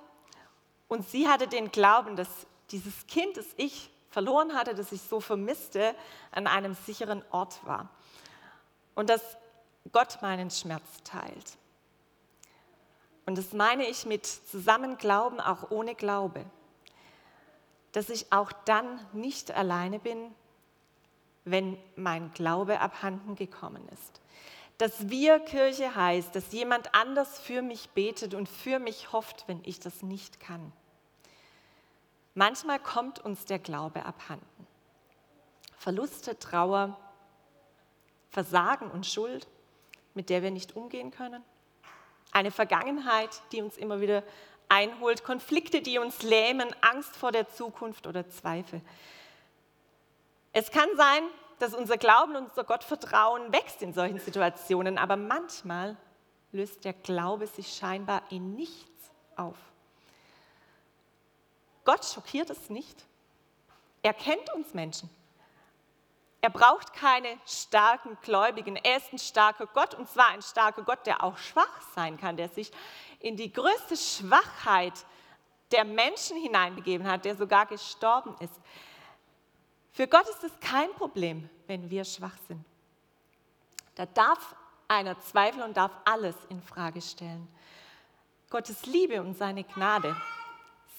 und 0.87 1.07
sie 1.09 1.27
hatte 1.27 1.47
den 1.47 1.71
Glauben, 1.71 2.15
dass 2.15 2.29
dieses 2.71 3.07
Kind, 3.07 3.37
das 3.37 3.47
ich 3.57 3.89
verloren 4.09 4.53
hatte, 4.53 4.75
das 4.75 4.91
ich 4.91 5.01
so 5.01 5.19
vermisste, 5.19 5.95
an 6.31 6.47
einem 6.47 6.75
sicheren 6.75 7.23
Ort 7.31 7.65
war. 7.65 7.89
Und 8.95 9.09
dass 9.09 9.21
Gott 9.91 10.21
meinen 10.21 10.51
Schmerz 10.51 11.01
teilt. 11.03 11.57
Und 13.25 13.37
das 13.37 13.53
meine 13.53 13.87
ich 13.87 14.05
mit 14.05 14.25
Zusammenglauben, 14.25 15.39
auch 15.39 15.71
ohne 15.71 15.95
Glaube. 15.95 16.45
dass 17.93 18.09
ich 18.09 18.31
auch 18.33 18.51
dann 18.65 18.99
nicht 19.13 19.51
alleine 19.51 19.99
bin, 19.99 20.35
wenn 21.45 21.77
mein 21.95 22.31
Glaube 22.33 22.79
abhanden 22.79 23.35
gekommen 23.35 23.87
ist. 23.89 24.21
Dass 24.77 25.09
wir 25.09 25.39
Kirche 25.39 25.95
heißt, 25.95 26.35
dass 26.35 26.51
jemand 26.51 26.93
anders 26.95 27.39
für 27.39 27.61
mich 27.61 27.89
betet 27.89 28.33
und 28.33 28.49
für 28.49 28.79
mich 28.79 29.11
hofft, 29.11 29.47
wenn 29.47 29.61
ich 29.63 29.79
das 29.79 30.01
nicht 30.01 30.39
kann. 30.39 30.71
Manchmal 32.33 32.79
kommt 32.79 33.19
uns 33.19 33.45
der 33.45 33.59
Glaube 33.59 34.05
abhanden. 34.05 34.67
Verluste, 35.77 36.39
Trauer, 36.39 36.97
Versagen 38.31 38.89
und 38.89 39.05
Schuld, 39.05 39.47
mit 40.15 40.29
der 40.29 40.41
wir 40.41 40.49
nicht 40.49 40.75
umgehen 40.75 41.11
können. 41.11 41.43
Eine 42.31 42.49
Vergangenheit, 42.49 43.29
die 43.51 43.61
uns 43.61 43.77
immer 43.77 44.01
wieder 44.01 44.23
einholt, 44.69 45.23
Konflikte, 45.23 45.81
die 45.81 45.99
uns 45.99 46.23
lähmen, 46.23 46.73
Angst 46.81 47.15
vor 47.15 47.31
der 47.31 47.47
Zukunft 47.49 48.07
oder 48.07 48.27
Zweifel. 48.29 48.81
Es 50.53 50.71
kann 50.71 50.89
sein, 50.95 51.23
dass 51.59 51.73
unser 51.73 51.97
Glauben, 51.97 52.35
unser 52.35 52.63
Gottvertrauen 52.63 53.51
wächst 53.51 53.81
in 53.81 53.93
solchen 53.93 54.19
Situationen, 54.19 54.97
aber 54.97 55.17
manchmal 55.17 55.97
löst 56.51 56.85
der 56.85 56.93
Glaube 56.93 57.47
sich 57.47 57.73
scheinbar 57.73 58.21
in 58.29 58.55
nichts 58.55 59.11
auf. 59.35 59.57
Gott 61.83 62.05
schockiert 62.05 62.49
es 62.49 62.69
nicht. 62.69 63.05
Er 64.03 64.13
kennt 64.13 64.53
uns 64.53 64.73
Menschen. 64.73 65.09
Er 66.41 66.49
braucht 66.49 66.93
keine 66.93 67.37
starken 67.45 68.17
Gläubigen. 68.21 68.75
Er 68.75 68.97
ist 68.97 69.11
ein 69.13 69.17
starker 69.17 69.65
Gott 69.65 69.95
und 69.95 70.09
zwar 70.09 70.27
ein 70.29 70.41
starker 70.41 70.83
Gott, 70.83 71.05
der 71.05 71.23
auch 71.23 71.37
schwach 71.37 71.81
sein 71.95 72.17
kann, 72.17 72.37
der 72.37 72.49
sich 72.49 72.71
in 73.19 73.37
die 73.37 73.51
größte 73.51 73.95
Schwachheit 73.95 74.93
der 75.71 75.85
Menschen 75.85 76.37
hineinbegeben 76.37 77.09
hat, 77.09 77.25
der 77.25 77.35
sogar 77.35 77.65
gestorben 77.65 78.35
ist. 78.39 78.59
Für 79.93 80.07
Gott 80.07 80.27
ist 80.27 80.43
es 80.43 80.59
kein 80.59 80.91
Problem, 80.93 81.47
wenn 81.67 81.89
wir 81.89 82.03
schwach 82.03 82.35
sind. 82.47 82.65
Da 83.93 84.07
darf 84.07 84.55
einer 84.87 85.19
zweifeln 85.19 85.63
und 85.63 85.77
darf 85.77 85.91
alles 86.03 86.35
in 86.49 86.61
Frage 86.61 86.99
stellen. 86.99 87.47
Gottes 88.49 88.87
Liebe 88.87 89.21
und 89.21 89.37
seine 89.37 89.63
Gnade 89.63 90.15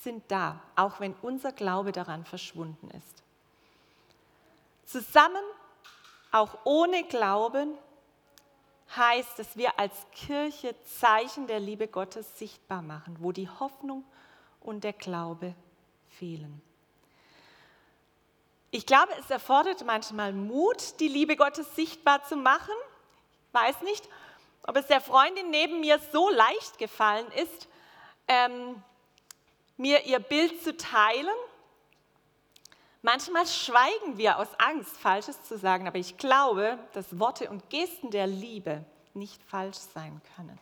sind 0.03 0.23
da, 0.29 0.61
auch 0.77 1.01
wenn 1.01 1.15
unser 1.23 1.51
Glaube 1.51 1.91
daran 1.91 2.25
verschwunden 2.25 2.89
ist. 2.91 3.23
Zusammen, 4.85 5.43
auch 6.31 6.59
ohne 6.65 7.03
Glauben, 7.05 7.77
heißt, 8.95 9.39
dass 9.41 9.57
wir 9.57 9.79
als 9.79 10.07
Kirche 10.13 10.77
Zeichen 10.85 11.49
der 11.49 11.59
Liebe 11.59 11.89
Gottes 11.89 12.39
sichtbar 12.39 12.83
machen, 12.83 13.17
wo 13.19 13.33
die 13.33 13.49
Hoffnung 13.49 14.05
und 14.61 14.85
der 14.85 14.93
Glaube 14.93 15.55
fehlen. 16.11 16.63
Ich 18.75 18.87
glaube, 18.87 19.13
es 19.21 19.31
erfordert 19.31 19.85
manchmal 19.85 20.33
Mut, 20.33 20.99
die 20.99 21.07
Liebe 21.07 21.37
Gottes 21.37 21.77
sichtbar 21.77 22.25
zu 22.25 22.35
machen. 22.35 22.75
Ich 23.47 23.55
weiß 23.55 23.83
nicht, 23.83 24.09
ob 24.67 24.77
es 24.77 24.89
der 24.89 25.01
Freundin 25.01 25.49
neben 25.51 25.79
mir 25.79 26.01
so 26.11 26.29
leicht 26.29 26.79
gefallen 26.79 27.31
ist, 27.37 27.69
ähm, 28.27 28.83
mir 29.77 30.07
ihr 30.07 30.19
Bild 30.19 30.61
zu 30.65 30.77
teilen. 30.77 31.37
Manchmal 33.01 33.47
schweigen 33.47 34.19
wir 34.19 34.41
aus 34.41 34.49
Angst, 34.59 34.97
Falsches 34.97 35.41
zu 35.45 35.57
sagen, 35.57 35.87
aber 35.87 35.99
ich 35.99 36.17
glaube, 36.17 36.77
dass 36.95 37.21
Worte 37.21 37.51
und 37.51 37.71
Gesten 37.71 38.11
der 38.11 38.27
Liebe 38.27 38.85
nicht 39.13 39.41
falsch 39.45 39.79
sein 39.95 40.21
können. 40.35 40.59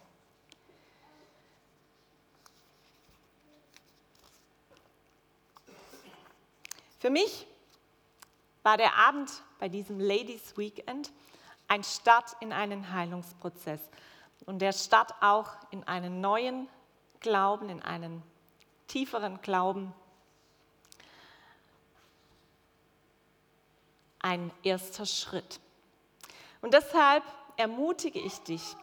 Für 6.98 7.08
mich 7.08 7.46
war 8.62 8.76
der 8.76 8.96
Abend 8.96 9.30
bei 9.58 9.68
diesem 9.68 9.98
Ladies 9.98 10.56
Weekend 10.56 11.12
ein 11.68 11.84
Start 11.84 12.36
in 12.40 12.52
einen 12.52 12.92
Heilungsprozess 12.92 13.80
und 14.46 14.60
der 14.60 14.72
Start 14.72 15.14
auch 15.20 15.48
in 15.70 15.84
einen 15.84 16.20
neuen 16.20 16.68
Glauben, 17.20 17.68
in 17.68 17.82
einen 17.82 18.22
tieferen 18.88 19.40
Glauben. 19.42 19.92
Ein 24.18 24.50
erster 24.62 25.06
Schritt. 25.06 25.60
Und 26.60 26.74
deshalb 26.74 27.24
ermutige 27.56 28.20
ich 28.20 28.38
dich, 28.40 28.76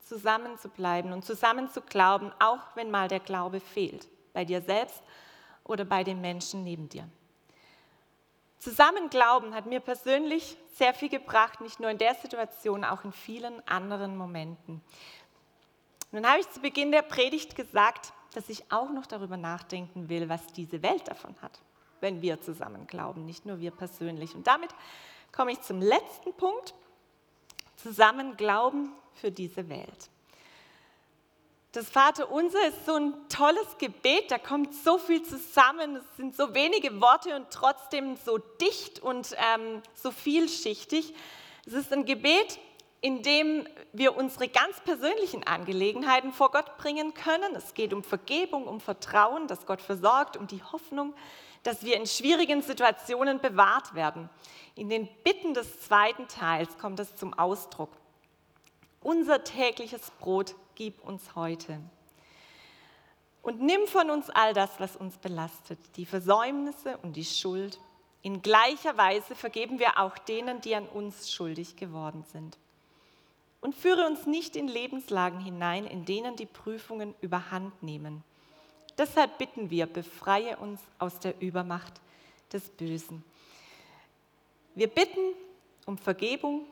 zusammen 0.00 0.58
zu 0.58 0.68
bleiben 0.68 1.12
und 1.12 1.24
zusammen 1.24 1.70
zu 1.70 1.80
glauben, 1.80 2.30
auch 2.38 2.60
wenn 2.74 2.90
mal 2.90 3.08
der 3.08 3.20
Glaube 3.20 3.60
fehlt, 3.60 4.06
bei 4.34 4.44
dir 4.44 4.60
selbst 4.60 5.02
oder 5.64 5.84
bei 5.84 6.04
den 6.04 6.20
Menschen 6.20 6.62
neben 6.62 6.88
dir. 6.88 7.08
Zusammen 8.64 9.10
glauben 9.10 9.54
hat 9.54 9.66
mir 9.66 9.80
persönlich 9.80 10.56
sehr 10.76 10.94
viel 10.94 11.10
gebracht, 11.10 11.60
nicht 11.60 11.80
nur 11.80 11.90
in 11.90 11.98
der 11.98 12.14
Situation, 12.14 12.82
auch 12.82 13.04
in 13.04 13.12
vielen 13.12 13.60
anderen 13.68 14.16
Momenten. 14.16 14.80
Nun 16.12 16.26
habe 16.26 16.40
ich 16.40 16.48
zu 16.48 16.60
Beginn 16.60 16.90
der 16.90 17.02
Predigt 17.02 17.56
gesagt, 17.56 18.14
dass 18.32 18.48
ich 18.48 18.72
auch 18.72 18.88
noch 18.88 19.04
darüber 19.04 19.36
nachdenken 19.36 20.08
will, 20.08 20.30
was 20.30 20.46
diese 20.54 20.82
Welt 20.82 21.06
davon 21.08 21.36
hat, 21.42 21.60
wenn 22.00 22.22
wir 22.22 22.40
zusammen 22.40 22.86
glauben, 22.86 23.26
nicht 23.26 23.44
nur 23.44 23.60
wir 23.60 23.70
persönlich. 23.70 24.34
Und 24.34 24.46
damit 24.46 24.70
komme 25.30 25.52
ich 25.52 25.60
zum 25.60 25.82
letzten 25.82 26.32
Punkt, 26.32 26.72
zusammen 27.76 28.34
glauben 28.38 28.94
für 29.12 29.30
diese 29.30 29.68
Welt. 29.68 30.08
Das 31.74 31.90
Vaterunser 31.90 32.68
ist 32.68 32.86
so 32.86 32.94
ein 32.94 33.14
tolles 33.28 33.78
Gebet, 33.78 34.30
da 34.30 34.38
kommt 34.38 34.72
so 34.72 34.96
viel 34.96 35.24
zusammen, 35.24 35.96
es 35.96 36.16
sind 36.16 36.36
so 36.36 36.54
wenige 36.54 37.00
Worte 37.00 37.34
und 37.34 37.50
trotzdem 37.50 38.14
so 38.14 38.38
dicht 38.38 39.00
und 39.00 39.34
ähm, 39.56 39.82
so 39.92 40.12
vielschichtig. 40.12 41.12
Es 41.66 41.72
ist 41.72 41.92
ein 41.92 42.04
Gebet, 42.04 42.60
in 43.00 43.22
dem 43.22 43.66
wir 43.92 44.16
unsere 44.16 44.46
ganz 44.46 44.78
persönlichen 44.82 45.44
Angelegenheiten 45.48 46.32
vor 46.32 46.52
Gott 46.52 46.78
bringen 46.78 47.12
können. 47.12 47.56
Es 47.56 47.74
geht 47.74 47.92
um 47.92 48.04
Vergebung, 48.04 48.68
um 48.68 48.78
Vertrauen, 48.80 49.48
dass 49.48 49.66
Gott 49.66 49.82
versorgt, 49.82 50.36
um 50.36 50.46
die 50.46 50.62
Hoffnung, 50.62 51.12
dass 51.64 51.82
wir 51.82 51.96
in 51.96 52.06
schwierigen 52.06 52.62
Situationen 52.62 53.40
bewahrt 53.40 53.96
werden. 53.96 54.30
In 54.76 54.90
den 54.90 55.08
Bitten 55.24 55.54
des 55.54 55.80
zweiten 55.80 56.28
Teils 56.28 56.78
kommt 56.78 57.00
es 57.00 57.16
zum 57.16 57.34
Ausdruck. 57.34 57.90
Unser 59.00 59.42
tägliches 59.42 60.12
Brot 60.20 60.54
gib 60.74 61.02
uns 61.04 61.34
heute. 61.34 61.80
Und 63.42 63.60
nimm 63.60 63.86
von 63.86 64.10
uns 64.10 64.30
all 64.30 64.54
das, 64.54 64.80
was 64.80 64.96
uns 64.96 65.18
belastet, 65.18 65.78
die 65.96 66.06
Versäumnisse 66.06 66.96
und 66.98 67.14
die 67.14 67.24
Schuld. 67.24 67.78
In 68.22 68.40
gleicher 68.40 68.96
Weise 68.96 69.34
vergeben 69.34 69.78
wir 69.78 69.98
auch 69.98 70.16
denen, 70.16 70.60
die 70.62 70.74
an 70.74 70.88
uns 70.88 71.30
schuldig 71.30 71.76
geworden 71.76 72.24
sind 72.32 72.56
und 73.64 73.74
führe 73.74 74.06
uns 74.06 74.26
nicht 74.26 74.56
in 74.56 74.68
Lebenslagen 74.68 75.40
hinein, 75.40 75.86
in 75.86 76.04
denen 76.04 76.36
die 76.36 76.44
Prüfungen 76.44 77.14
überhand 77.22 77.82
nehmen. 77.82 78.22
Deshalb 78.98 79.38
bitten 79.38 79.70
wir, 79.70 79.86
befreie 79.86 80.58
uns 80.58 80.82
aus 80.98 81.18
der 81.18 81.40
Übermacht 81.40 81.94
des 82.52 82.68
Bösen. 82.68 83.24
Wir 84.74 84.88
bitten 84.88 85.32
um 85.86 85.96
Vergebung. 85.96 86.66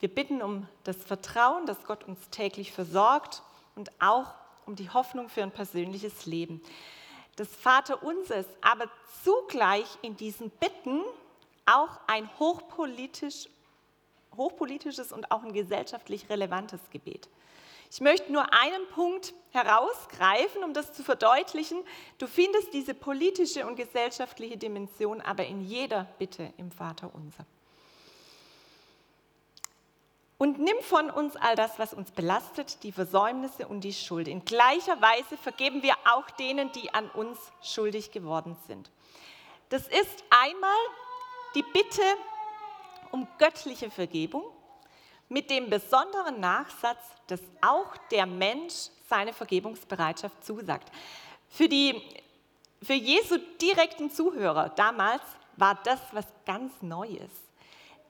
Wir 0.00 0.08
bitten 0.08 0.42
um 0.42 0.68
das 0.84 0.96
Vertrauen, 0.96 1.66
dass 1.66 1.84
Gott 1.84 2.04
uns 2.04 2.28
täglich 2.30 2.72
versorgt 2.72 3.42
und 3.74 3.90
auch 4.00 4.34
um 4.66 4.76
die 4.76 4.90
Hoffnung 4.90 5.28
für 5.28 5.42
ein 5.42 5.52
persönliches 5.52 6.26
Leben. 6.26 6.60
Das 7.36 7.48
Vaterunser 7.48 8.36
ist 8.36 8.50
aber 8.60 8.88
zugleich 9.22 9.86
in 10.02 10.16
diesen 10.16 10.50
Bitten 10.50 11.02
auch 11.66 12.00
ein 12.06 12.28
hochpolitisch 12.38 13.48
hochpolitisches 14.36 15.12
und 15.12 15.30
auch 15.30 15.42
ein 15.42 15.52
gesellschaftlich 15.52 16.28
relevantes 16.28 16.80
Gebet. 16.90 17.28
Ich 17.90 18.00
möchte 18.00 18.32
nur 18.32 18.52
einen 18.52 18.86
Punkt 18.88 19.32
herausgreifen, 19.52 20.64
um 20.64 20.74
das 20.74 20.92
zu 20.92 21.02
verdeutlichen. 21.02 21.78
Du 22.18 22.26
findest 22.26 22.74
diese 22.74 22.94
politische 22.94 23.66
und 23.66 23.76
gesellschaftliche 23.76 24.56
Dimension 24.56 25.20
aber 25.20 25.46
in 25.46 25.62
jeder 25.62 26.04
Bitte 26.18 26.52
im 26.58 26.70
Vater 26.70 27.10
unser. 27.14 27.46
Und 30.38 30.58
nimm 30.58 30.76
von 30.82 31.10
uns 31.10 31.34
all 31.36 31.56
das, 31.56 31.78
was 31.78 31.94
uns 31.94 32.10
belastet, 32.10 32.82
die 32.82 32.92
Versäumnisse 32.92 33.66
und 33.66 33.80
die 33.80 33.94
Schuld. 33.94 34.28
In 34.28 34.44
gleicher 34.44 35.00
Weise 35.00 35.36
vergeben 35.38 35.82
wir 35.82 35.94
auch 36.04 36.30
denen, 36.30 36.70
die 36.72 36.92
an 36.92 37.08
uns 37.10 37.38
schuldig 37.62 38.12
geworden 38.12 38.56
sind. 38.66 38.90
Das 39.70 39.88
ist 39.88 40.24
einmal 40.28 40.70
die 41.54 41.64
Bitte 41.72 42.02
um 43.12 43.26
göttliche 43.38 43.90
Vergebung 43.90 44.44
mit 45.28 45.50
dem 45.50 45.70
besonderen 45.70 46.38
Nachsatz, 46.38 47.02
dass 47.26 47.40
auch 47.62 47.96
der 48.10 48.26
Mensch 48.26 48.90
seine 49.08 49.32
Vergebungsbereitschaft 49.32 50.44
zusagt. 50.44 50.92
Für, 51.48 51.68
die, 51.68 52.00
für 52.82 52.94
Jesu 52.94 53.38
direkten 53.60 54.10
Zuhörer 54.10 54.68
damals 54.70 55.22
war 55.56 55.80
das 55.82 56.00
was 56.12 56.26
ganz 56.44 56.72
Neues, 56.82 57.30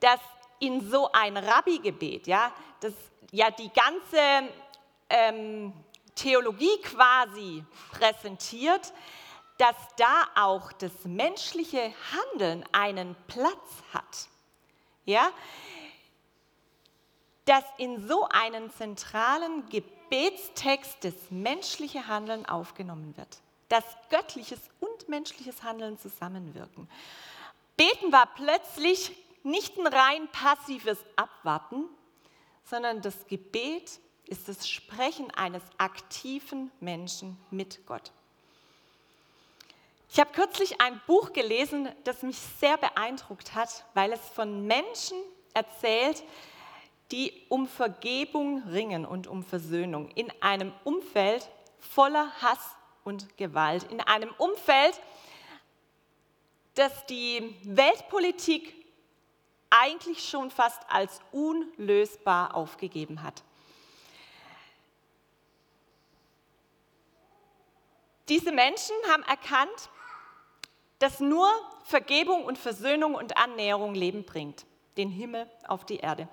dass 0.00 0.20
in 0.58 0.88
so 0.90 1.10
ein 1.12 1.36
Rabbi-Gebet, 1.36 2.26
ja, 2.26 2.52
das 2.80 2.92
ja 3.32 3.50
die 3.50 3.70
ganze 3.70 4.52
ähm, 5.10 5.72
Theologie 6.14 6.78
quasi 6.82 7.64
präsentiert, 7.92 8.92
dass 9.58 9.76
da 9.96 10.24
auch 10.34 10.72
das 10.72 10.92
menschliche 11.04 11.92
Handeln 12.12 12.64
einen 12.72 13.16
Platz 13.26 13.82
hat. 13.92 14.28
Ja? 15.04 15.30
Dass 17.44 17.64
in 17.78 18.06
so 18.06 18.26
einen 18.30 18.70
zentralen 18.70 19.68
Gebetstext 19.68 21.04
das 21.04 21.14
menschliche 21.30 22.06
Handeln 22.06 22.46
aufgenommen 22.46 23.16
wird. 23.16 23.38
Dass 23.68 23.84
göttliches 24.10 24.60
und 24.80 25.08
menschliches 25.08 25.62
Handeln 25.62 25.98
zusammenwirken. 25.98 26.88
Beten 27.76 28.10
war 28.12 28.26
plötzlich 28.34 29.12
nicht 29.46 29.78
ein 29.78 29.86
rein 29.86 30.28
passives 30.32 30.98
Abwarten, 31.14 31.84
sondern 32.64 33.00
das 33.00 33.26
Gebet 33.28 34.00
ist 34.26 34.48
das 34.48 34.68
Sprechen 34.68 35.30
eines 35.30 35.62
aktiven 35.78 36.72
Menschen 36.80 37.38
mit 37.50 37.86
Gott. 37.86 38.10
Ich 40.10 40.18
habe 40.18 40.32
kürzlich 40.32 40.80
ein 40.80 41.00
Buch 41.06 41.32
gelesen, 41.32 41.88
das 42.04 42.22
mich 42.22 42.38
sehr 42.38 42.76
beeindruckt 42.76 43.54
hat, 43.54 43.84
weil 43.94 44.12
es 44.12 44.20
von 44.20 44.66
Menschen 44.66 45.16
erzählt, 45.54 46.24
die 47.12 47.32
um 47.48 47.68
Vergebung 47.68 48.64
ringen 48.64 49.06
und 49.06 49.28
um 49.28 49.44
Versöhnung 49.44 50.10
in 50.10 50.32
einem 50.40 50.72
Umfeld 50.82 51.48
voller 51.78 52.32
Hass 52.42 52.74
und 53.04 53.36
Gewalt, 53.36 53.84
in 53.84 54.00
einem 54.00 54.34
Umfeld, 54.38 55.00
das 56.74 57.06
die 57.06 57.54
Weltpolitik 57.62 58.85
eigentlich 59.70 60.28
schon 60.28 60.50
fast 60.50 60.80
als 60.88 61.20
unlösbar 61.32 62.54
aufgegeben 62.54 63.22
hat. 63.22 63.42
Diese 68.28 68.50
Menschen 68.50 68.96
haben 69.10 69.22
erkannt, 69.22 69.90
dass 70.98 71.20
nur 71.20 71.48
Vergebung 71.84 72.44
und 72.44 72.58
Versöhnung 72.58 73.14
und 73.14 73.36
Annäherung 73.36 73.94
Leben 73.94 74.24
bringt, 74.24 74.66
den 74.96 75.10
Himmel 75.10 75.48
auf 75.68 75.84
die 75.84 75.98
Erde. 75.98 76.28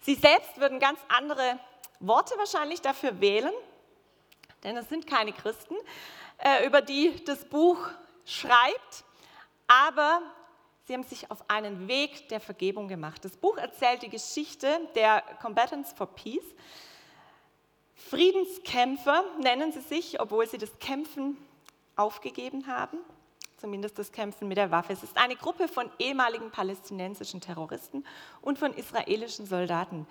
Sie 0.00 0.14
selbst 0.14 0.58
würden 0.58 0.78
ganz 0.78 0.98
andere 1.08 1.58
Worte 2.00 2.34
wahrscheinlich 2.38 2.80
dafür 2.80 3.20
wählen, 3.20 3.52
denn 4.64 4.76
es 4.76 4.88
sind 4.88 5.06
keine 5.06 5.32
Christen, 5.32 5.74
äh, 6.38 6.66
über 6.66 6.80
die 6.80 7.22
das 7.24 7.44
Buch 7.44 7.78
schreibt, 8.24 9.04
aber 9.66 10.22
sie 10.86 10.94
haben 10.94 11.04
sich 11.04 11.30
auf 11.30 11.48
einen 11.48 11.88
Weg 11.88 12.28
der 12.28 12.40
Vergebung 12.40 12.88
gemacht. 12.88 13.24
Das 13.24 13.36
Buch 13.36 13.58
erzählt 13.58 14.02
die 14.02 14.08
Geschichte 14.08 14.80
der 14.94 15.22
Combatants 15.40 15.92
for 15.92 16.06
Peace. 16.06 16.44
Friedenskämpfer 17.94 19.24
nennen 19.40 19.72
sie 19.72 19.80
sich, 19.80 20.20
obwohl 20.20 20.46
sie 20.46 20.58
das 20.58 20.78
Kämpfen 20.78 21.36
aufgegeben 21.96 22.66
haben 22.66 22.98
zumindest 23.56 23.98
das 23.98 24.12
Kämpfen 24.12 24.48
mit 24.48 24.58
der 24.58 24.70
Waffe. 24.70 24.92
Es 24.92 25.02
ist 25.02 25.16
eine 25.16 25.36
Gruppe 25.36 25.68
von 25.68 25.90
ehemaligen 25.98 26.50
palästinensischen 26.50 27.40
Terroristen 27.40 28.04
und 28.42 28.58
von 28.58 28.72
israelischen 28.74 29.46
Soldaten, 29.46 30.06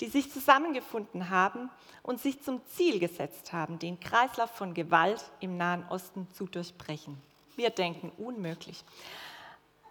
die 0.00 0.06
sich 0.06 0.32
zusammengefunden 0.32 1.30
haben 1.30 1.70
und 2.02 2.20
sich 2.20 2.42
zum 2.42 2.64
Ziel 2.66 2.98
gesetzt 2.98 3.52
haben, 3.52 3.78
den 3.78 4.00
Kreislauf 4.00 4.50
von 4.50 4.74
Gewalt 4.74 5.24
im 5.40 5.56
Nahen 5.56 5.84
Osten 5.88 6.26
zu 6.32 6.46
durchbrechen. 6.46 7.16
Wir 7.54 7.70
denken 7.70 8.10
unmöglich, 8.18 8.84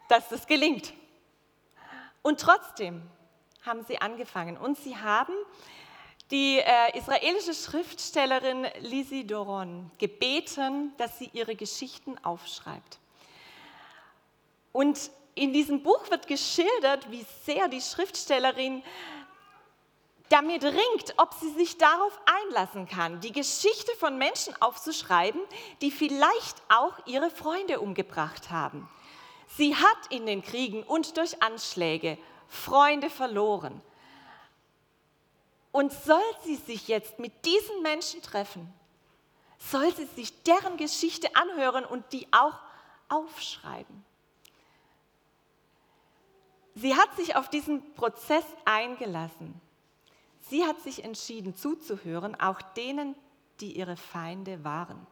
dass 0.07 0.29
das 0.29 0.47
gelingt. 0.47 0.93
Und 2.21 2.39
trotzdem 2.39 3.01
haben 3.65 3.83
sie 3.83 3.99
angefangen 3.99 4.57
und 4.57 4.77
sie 4.77 4.95
haben 4.97 5.33
die 6.31 6.59
äh, 6.59 6.97
israelische 6.97 7.53
Schriftstellerin 7.53 8.67
Lisi 8.79 9.27
Doron 9.27 9.91
gebeten, 9.99 10.93
dass 10.97 11.19
sie 11.19 11.29
ihre 11.33 11.55
Geschichten 11.55 12.17
aufschreibt. 12.23 12.99
Und 14.71 15.11
in 15.35 15.53
diesem 15.53 15.83
Buch 15.83 16.09
wird 16.09 16.27
geschildert, 16.27 17.11
wie 17.11 17.25
sehr 17.43 17.67
die 17.67 17.81
Schriftstellerin 17.81 18.83
damit 20.29 20.63
ringt, 20.63 21.13
ob 21.17 21.33
sie 21.35 21.51
sich 21.51 21.77
darauf 21.77 22.19
einlassen 22.25 22.87
kann, 22.87 23.19
die 23.19 23.31
Geschichte 23.31 23.91
von 23.99 24.17
Menschen 24.17 24.59
aufzuschreiben, 24.61 25.39
die 25.81 25.91
vielleicht 25.91 26.57
auch 26.69 26.93
ihre 27.05 27.29
Freunde 27.29 27.79
umgebracht 27.79 28.49
haben. 28.49 28.89
Sie 29.57 29.75
hat 29.75 30.07
in 30.09 30.25
den 30.25 30.41
Kriegen 30.41 30.83
und 30.83 31.17
durch 31.17 31.41
Anschläge 31.41 32.17
Freunde 32.47 33.09
verloren. 33.09 33.81
Und 35.71 35.91
soll 35.91 36.23
sie 36.43 36.55
sich 36.55 36.87
jetzt 36.87 37.19
mit 37.19 37.45
diesen 37.45 37.81
Menschen 37.81 38.21
treffen, 38.21 38.71
soll 39.57 39.93
sie 39.93 40.05
sich 40.05 40.43
deren 40.43 40.77
Geschichte 40.77 41.35
anhören 41.35 41.85
und 41.85 42.11
die 42.13 42.27
auch 42.31 42.57
aufschreiben. 43.09 44.05
Sie 46.75 46.95
hat 46.95 47.15
sich 47.15 47.35
auf 47.35 47.49
diesen 47.49 47.93
Prozess 47.93 48.45
eingelassen. 48.65 49.59
Sie 50.49 50.65
hat 50.65 50.79
sich 50.81 51.03
entschieden 51.03 51.55
zuzuhören, 51.55 52.39
auch 52.39 52.61
denen, 52.61 53.15
die 53.61 53.77
ihre 53.77 53.95
Feinde 53.95 54.63
waren. 54.63 55.07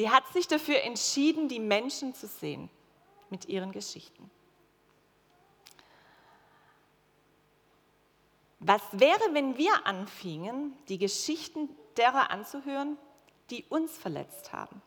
Sie 0.00 0.08
hat 0.08 0.26
sich 0.32 0.48
dafür 0.48 0.82
entschieden, 0.82 1.46
die 1.46 1.58
Menschen 1.58 2.14
zu 2.14 2.26
sehen 2.26 2.70
mit 3.28 3.44
ihren 3.50 3.70
Geschichten. 3.70 4.30
Was 8.60 8.80
wäre, 8.92 9.20
wenn 9.32 9.58
wir 9.58 9.86
anfingen, 9.86 10.74
die 10.88 10.96
Geschichten 10.96 11.68
derer 11.98 12.30
anzuhören, 12.30 12.96
die 13.50 13.62
uns 13.64 13.98
verletzt 13.98 14.54
haben? 14.54 14.80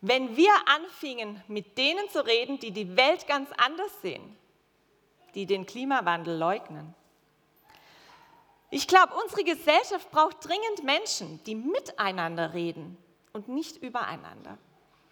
Wenn 0.00 0.36
wir 0.36 0.52
anfingen, 0.66 1.42
mit 1.48 1.76
denen 1.76 2.08
zu 2.10 2.24
reden, 2.24 2.60
die 2.60 2.70
die 2.70 2.96
Welt 2.96 3.26
ganz 3.26 3.50
anders 3.56 4.00
sehen, 4.00 4.36
die 5.34 5.46
den 5.46 5.66
Klimawandel 5.66 6.38
leugnen. 6.38 6.94
Ich 8.70 8.86
glaube, 8.86 9.12
unsere 9.24 9.42
Gesellschaft 9.42 10.08
braucht 10.12 10.36
dringend 10.46 10.84
Menschen, 10.84 11.42
die 11.42 11.56
miteinander 11.56 12.54
reden 12.54 12.96
und 13.34 13.48
nicht 13.48 13.82
übereinander. 13.82 14.56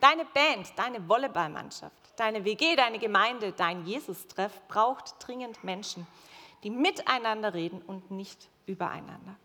Deine 0.00 0.24
Band, 0.24 0.72
deine 0.76 1.06
Volleyballmannschaft, 1.08 1.92
deine 2.16 2.44
WG, 2.44 2.76
deine 2.76 2.98
Gemeinde, 2.98 3.52
dein 3.52 3.84
Jesus-Treff 3.84 4.52
braucht 4.68 5.14
dringend 5.18 5.62
Menschen, 5.62 6.06
die 6.62 6.70
miteinander 6.70 7.52
reden 7.52 7.82
und 7.82 8.10
nicht 8.10 8.48
übereinander. 8.66 9.36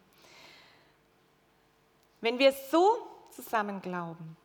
Wenn 2.22 2.40
wir 2.40 2.54
so 2.72 2.98
zusammen 3.32 3.82
glauben, 3.82 4.38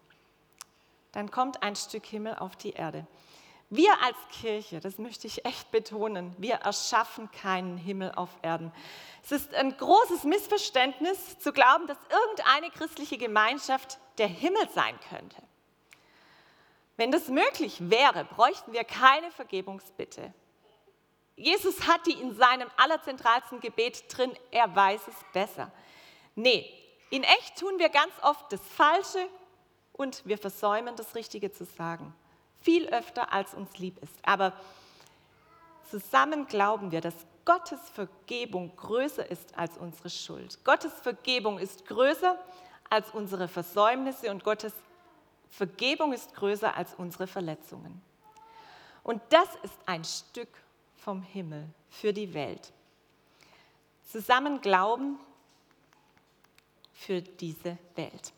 dann 1.12 1.30
kommt 1.30 1.62
ein 1.62 1.76
Stück 1.76 2.06
Himmel 2.06 2.34
auf 2.36 2.56
die 2.56 2.70
Erde. 2.70 3.06
Wir 3.74 4.02
als 4.02 4.18
Kirche, 4.30 4.80
das 4.80 4.98
möchte 4.98 5.26
ich 5.26 5.46
echt 5.46 5.70
betonen, 5.70 6.35
wir 6.37 6.56
erschaffen 6.56 7.30
keinen 7.30 7.78
Himmel 7.78 8.12
auf 8.14 8.28
Erden. 8.42 8.70
Es 9.24 9.32
ist 9.32 9.54
ein 9.54 9.74
großes 9.74 10.24
Missverständnis 10.24 11.38
zu 11.38 11.54
glauben, 11.54 11.87
dass 11.87 11.96
irgendeine 12.11 12.70
christliche 12.70 13.16
Gemeinschaft 13.16 13.98
der 14.18 14.26
Himmel 14.26 14.68
sein 14.74 14.94
könnte. 15.08 15.42
Wenn 16.98 17.12
das 17.12 17.28
möglich 17.28 17.78
wäre, 17.88 18.26
bräuchten 18.26 18.74
wir 18.74 18.85
keine 18.85 19.30
Vergebungsbitte. 19.30 20.35
Jesus 21.37 21.87
hat 21.87 22.06
die 22.06 22.12
in 22.12 22.35
seinem 22.35 22.68
allerzentralsten 22.76 23.61
Gebet 23.61 24.04
drin, 24.14 24.35
er 24.50 24.76
weiß 24.76 25.00
es 25.08 25.16
besser. 25.32 25.72
Nee, 26.35 26.70
in 27.08 27.22
echt 27.22 27.58
tun 27.58 27.78
wir 27.78 27.88
ganz 27.88 28.12
oft 28.20 28.52
das 28.52 28.61
Falsche 28.61 29.26
und 29.94 30.26
wir 30.26 30.37
versäumen 30.37 30.94
das 30.94 31.14
Richtige 31.14 31.50
zu 31.50 31.64
sagen. 31.64 32.14
Viel 32.62 32.88
öfter, 32.88 33.33
als 33.33 33.55
uns 33.55 33.79
lieb 33.79 34.03
ist. 34.03 34.14
Aber 34.22 34.53
zusammen 35.90 36.46
glauben 36.46 36.90
wir, 36.90 37.01
dass 37.01 37.14
Gottes 37.44 37.81
Vergebung 37.90 38.75
größer 38.77 39.29
ist 39.31 39.59
als 39.59 39.77
unsere 39.79 40.11
Schuld. 40.11 40.64
Gottes 40.64 40.92
Vergebung 40.92 41.59
ist 41.59 41.87
größer 41.87 42.38
als 42.88 43.11
unsere 43.11 43.48
Versäumnisse 43.48 44.31
und 44.31 44.44
Gottes 44.44 44.75
Vergebung 45.51 46.12
ist 46.12 46.35
größer 46.35 46.75
als 46.77 46.94
unsere 46.94 47.27
Verletzungen. 47.27 48.01
Und 49.03 49.20
das 49.31 49.48
ist 49.62 49.75
ein 49.87 50.05
Stück 50.05 50.48
vom 50.96 51.22
Himmel 51.22 51.68
für 51.90 52.12
die 52.12 52.33
Welt. 52.33 52.72
Zusammen 54.05 54.61
glauben 54.61 55.18
für 56.92 57.20
diese 57.20 57.77
Welt. 57.96 58.33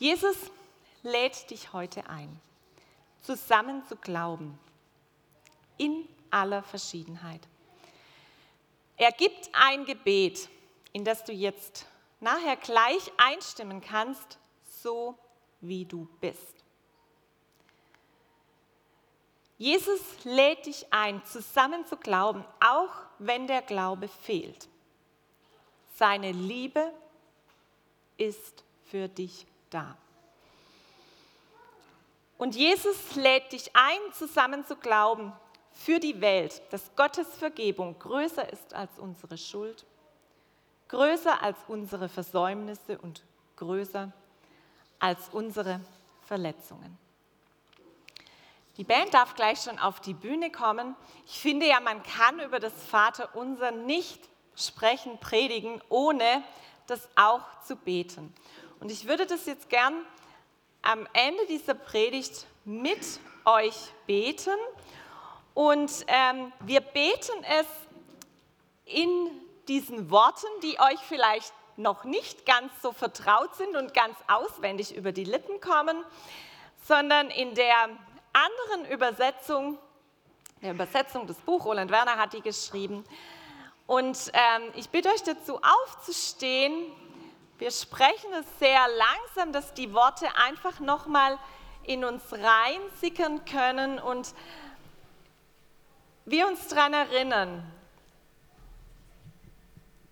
Jesus 0.00 0.36
lädt 1.02 1.50
dich 1.50 1.74
heute 1.74 2.08
ein, 2.08 2.40
zusammen 3.20 3.84
zu 3.84 3.96
glauben, 3.96 4.58
in 5.76 6.08
aller 6.30 6.62
Verschiedenheit. 6.62 7.42
Er 8.96 9.12
gibt 9.12 9.50
ein 9.52 9.84
Gebet, 9.84 10.48
in 10.94 11.04
das 11.04 11.22
du 11.24 11.32
jetzt 11.32 11.84
nachher 12.18 12.56
gleich 12.56 13.12
einstimmen 13.18 13.82
kannst, 13.82 14.38
so 14.82 15.18
wie 15.60 15.84
du 15.84 16.08
bist. 16.22 16.64
Jesus 19.58 20.00
lädt 20.24 20.64
dich 20.64 20.90
ein, 20.90 21.22
zusammen 21.26 21.84
zu 21.84 21.98
glauben, 21.98 22.42
auch 22.60 22.94
wenn 23.18 23.46
der 23.46 23.60
Glaube 23.60 24.08
fehlt. 24.08 24.66
Seine 25.96 26.32
Liebe 26.32 26.90
ist 28.16 28.64
für 28.86 29.06
dich 29.06 29.44
da. 29.70 29.96
Und 32.38 32.56
Jesus 32.56 33.16
lädt 33.16 33.52
dich 33.52 33.70
ein, 33.74 34.12
zusammen 34.12 34.64
zu 34.64 34.76
glauben 34.76 35.32
für 35.72 36.00
die 36.00 36.20
Welt, 36.20 36.62
dass 36.70 36.94
Gottes 36.96 37.28
Vergebung 37.36 37.98
größer 37.98 38.50
ist 38.52 38.74
als 38.74 38.98
unsere 38.98 39.36
Schuld, 39.36 39.84
größer 40.88 41.42
als 41.42 41.58
unsere 41.68 42.08
Versäumnisse 42.08 42.98
und 42.98 43.22
größer 43.56 44.12
als 44.98 45.28
unsere 45.32 45.80
Verletzungen. 46.22 46.98
Die 48.76 48.84
Band 48.84 49.12
darf 49.12 49.34
gleich 49.34 49.60
schon 49.60 49.78
auf 49.78 50.00
die 50.00 50.14
Bühne 50.14 50.50
kommen. 50.50 50.96
Ich 51.26 51.38
finde 51.38 51.66
ja, 51.66 51.80
man 51.80 52.02
kann 52.02 52.40
über 52.40 52.58
das 52.58 52.72
Vaterunser 52.86 53.72
nicht 53.72 54.28
sprechen, 54.56 55.18
predigen, 55.18 55.82
ohne 55.90 56.42
das 56.86 57.06
auch 57.16 57.42
zu 57.66 57.76
beten. 57.76 58.34
Und 58.80 58.90
ich 58.90 59.06
würde 59.06 59.26
das 59.26 59.44
jetzt 59.44 59.68
gern 59.68 59.94
am 60.80 61.06
Ende 61.12 61.46
dieser 61.46 61.74
Predigt 61.74 62.46
mit 62.64 63.20
euch 63.44 63.76
beten. 64.06 64.56
Und 65.52 65.90
ähm, 66.06 66.50
wir 66.60 66.80
beten 66.80 67.44
es 67.44 67.66
in 68.86 69.30
diesen 69.68 70.10
Worten, 70.10 70.46
die 70.62 70.80
euch 70.80 70.98
vielleicht 71.06 71.52
noch 71.76 72.04
nicht 72.04 72.46
ganz 72.46 72.72
so 72.80 72.92
vertraut 72.92 73.54
sind 73.54 73.76
und 73.76 73.92
ganz 73.92 74.16
auswendig 74.28 74.96
über 74.96 75.12
die 75.12 75.24
Lippen 75.24 75.60
kommen, 75.60 76.02
sondern 76.86 77.28
in 77.28 77.54
der 77.54 77.90
anderen 78.32 78.90
Übersetzung, 78.90 79.78
der 80.62 80.72
Übersetzung 80.72 81.26
des 81.26 81.36
Buchs, 81.38 81.66
Roland 81.66 81.90
Werner 81.90 82.16
hat 82.16 82.32
die 82.32 82.40
geschrieben. 82.40 83.04
Und 83.86 84.30
ähm, 84.32 84.72
ich 84.74 84.88
bitte 84.88 85.10
euch 85.10 85.22
dazu 85.22 85.60
aufzustehen. 85.62 86.86
Wir 87.60 87.70
sprechen 87.70 88.32
es 88.38 88.46
sehr 88.58 88.80
langsam, 88.88 89.52
dass 89.52 89.74
die 89.74 89.92
Worte 89.92 90.26
einfach 90.34 90.80
nochmal 90.80 91.38
in 91.84 92.04
uns 92.04 92.22
reinsickern 92.32 93.44
können 93.44 93.98
und 93.98 94.34
wir 96.24 96.46
uns 96.48 96.68
daran 96.68 96.94
erinnern, 96.94 97.70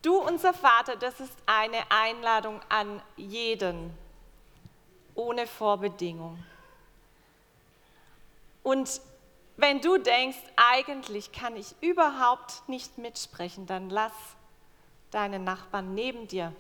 Du, 0.01 0.17
unser 0.17 0.55
Vater, 0.55 0.95
das 0.95 1.19
ist 1.19 1.37
eine 1.47 1.91
Einladung 1.91 2.61
an 2.69 3.03
jeden, 3.17 3.93
ohne 5.17 5.49
Vorbedingung. 5.49 6.39
Und 8.63 9.01
wenn 9.57 9.81
du 9.81 9.99
denkst, 9.99 10.39
eigentlich 10.55 11.33
kann 11.33 11.57
ich 11.57 11.75
überhaupt 11.81 12.69
nicht 12.69 12.97
mitsprechen, 12.97 13.67
dann 13.67 13.91
lass 13.91 14.13
deinen 15.11 15.43
Nachbarn 15.43 15.95
neben 15.95 16.29
dir 16.29 16.53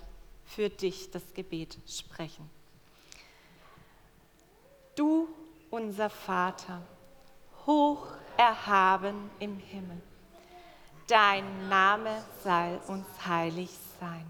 für 0.54 0.68
dich 0.68 1.11
das 1.11 1.34
Gebet 1.34 1.78
sprechen. 1.87 2.48
Du, 4.94 5.28
unser 5.70 6.11
Vater, 6.11 6.82
hoch 7.66 8.06
erhaben 8.37 9.30
im 9.38 9.58
Himmel 9.58 10.00
dein 11.08 11.68
Name 11.68 12.22
soll 12.44 12.80
uns 12.87 13.06
heilig 13.26 13.70
sein. 13.98 14.26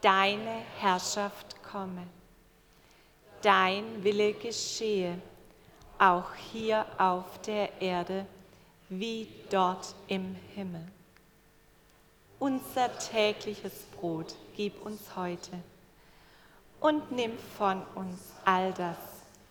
Deine 0.00 0.62
Herrschaft 0.78 1.62
komme. 1.62 2.06
Dein 3.40 4.02
Wille 4.02 4.34
geschehe, 4.34 5.20
auch 5.98 6.34
hier 6.34 6.84
auf 6.98 7.40
der 7.42 7.80
Erde 7.80 8.26
wie 8.88 9.28
dort 9.50 9.94
im 10.08 10.36
Himmel. 10.54 10.86
Unser 12.40 12.96
tägliches 12.98 13.84
Brot 13.96 14.34
gib 14.58 14.84
uns 14.84 15.16
heute 15.16 15.52
und 16.80 17.10
nimm 17.12 17.32
von 17.56 17.80
uns 17.94 18.20
all 18.44 18.74
das, 18.74 18.98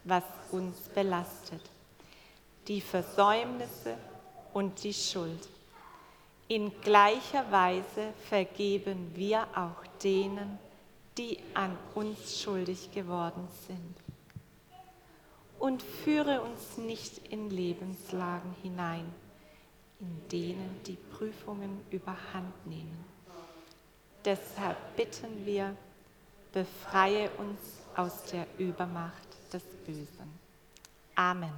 was 0.04 0.24
uns 0.52 0.78
belastet, 0.93 1.62
die 2.67 2.82
Versäumnisse 2.82 3.98
und 4.54 4.84
die 4.84 4.93
Schuld 4.93 5.50
in 6.50 6.72
gleicher 6.82 7.52
Weise 7.52 8.13
vergeben 8.30 9.12
wir 9.15 9.48
auch 9.54 9.86
denen, 10.02 10.58
die 11.17 11.39
an 11.54 11.78
uns 11.93 12.41
schuldig 12.41 12.91
geworden 12.93 13.48
sind. 13.67 13.96
Und 15.60 15.82
führe 15.82 16.41
uns 16.41 16.78
nicht 16.78 17.17
in 17.30 17.50
Lebenslagen 17.50 18.56
hinein, 18.62 19.13
in 20.00 20.30
denen 20.30 20.80
die 20.86 20.98
Prüfungen 21.17 21.82
überhand 21.91 22.65
nehmen. 22.65 23.04
Deshalb 24.27 24.75
bitten 24.97 25.45
wir, 25.45 25.73
befreie 26.51 27.29
uns 27.37 27.59
aus 27.95 28.25
der 28.25 28.45
Übermacht 28.57 29.13
des 29.53 29.63
Bösen. 29.85 30.37
Amen. 31.15 31.53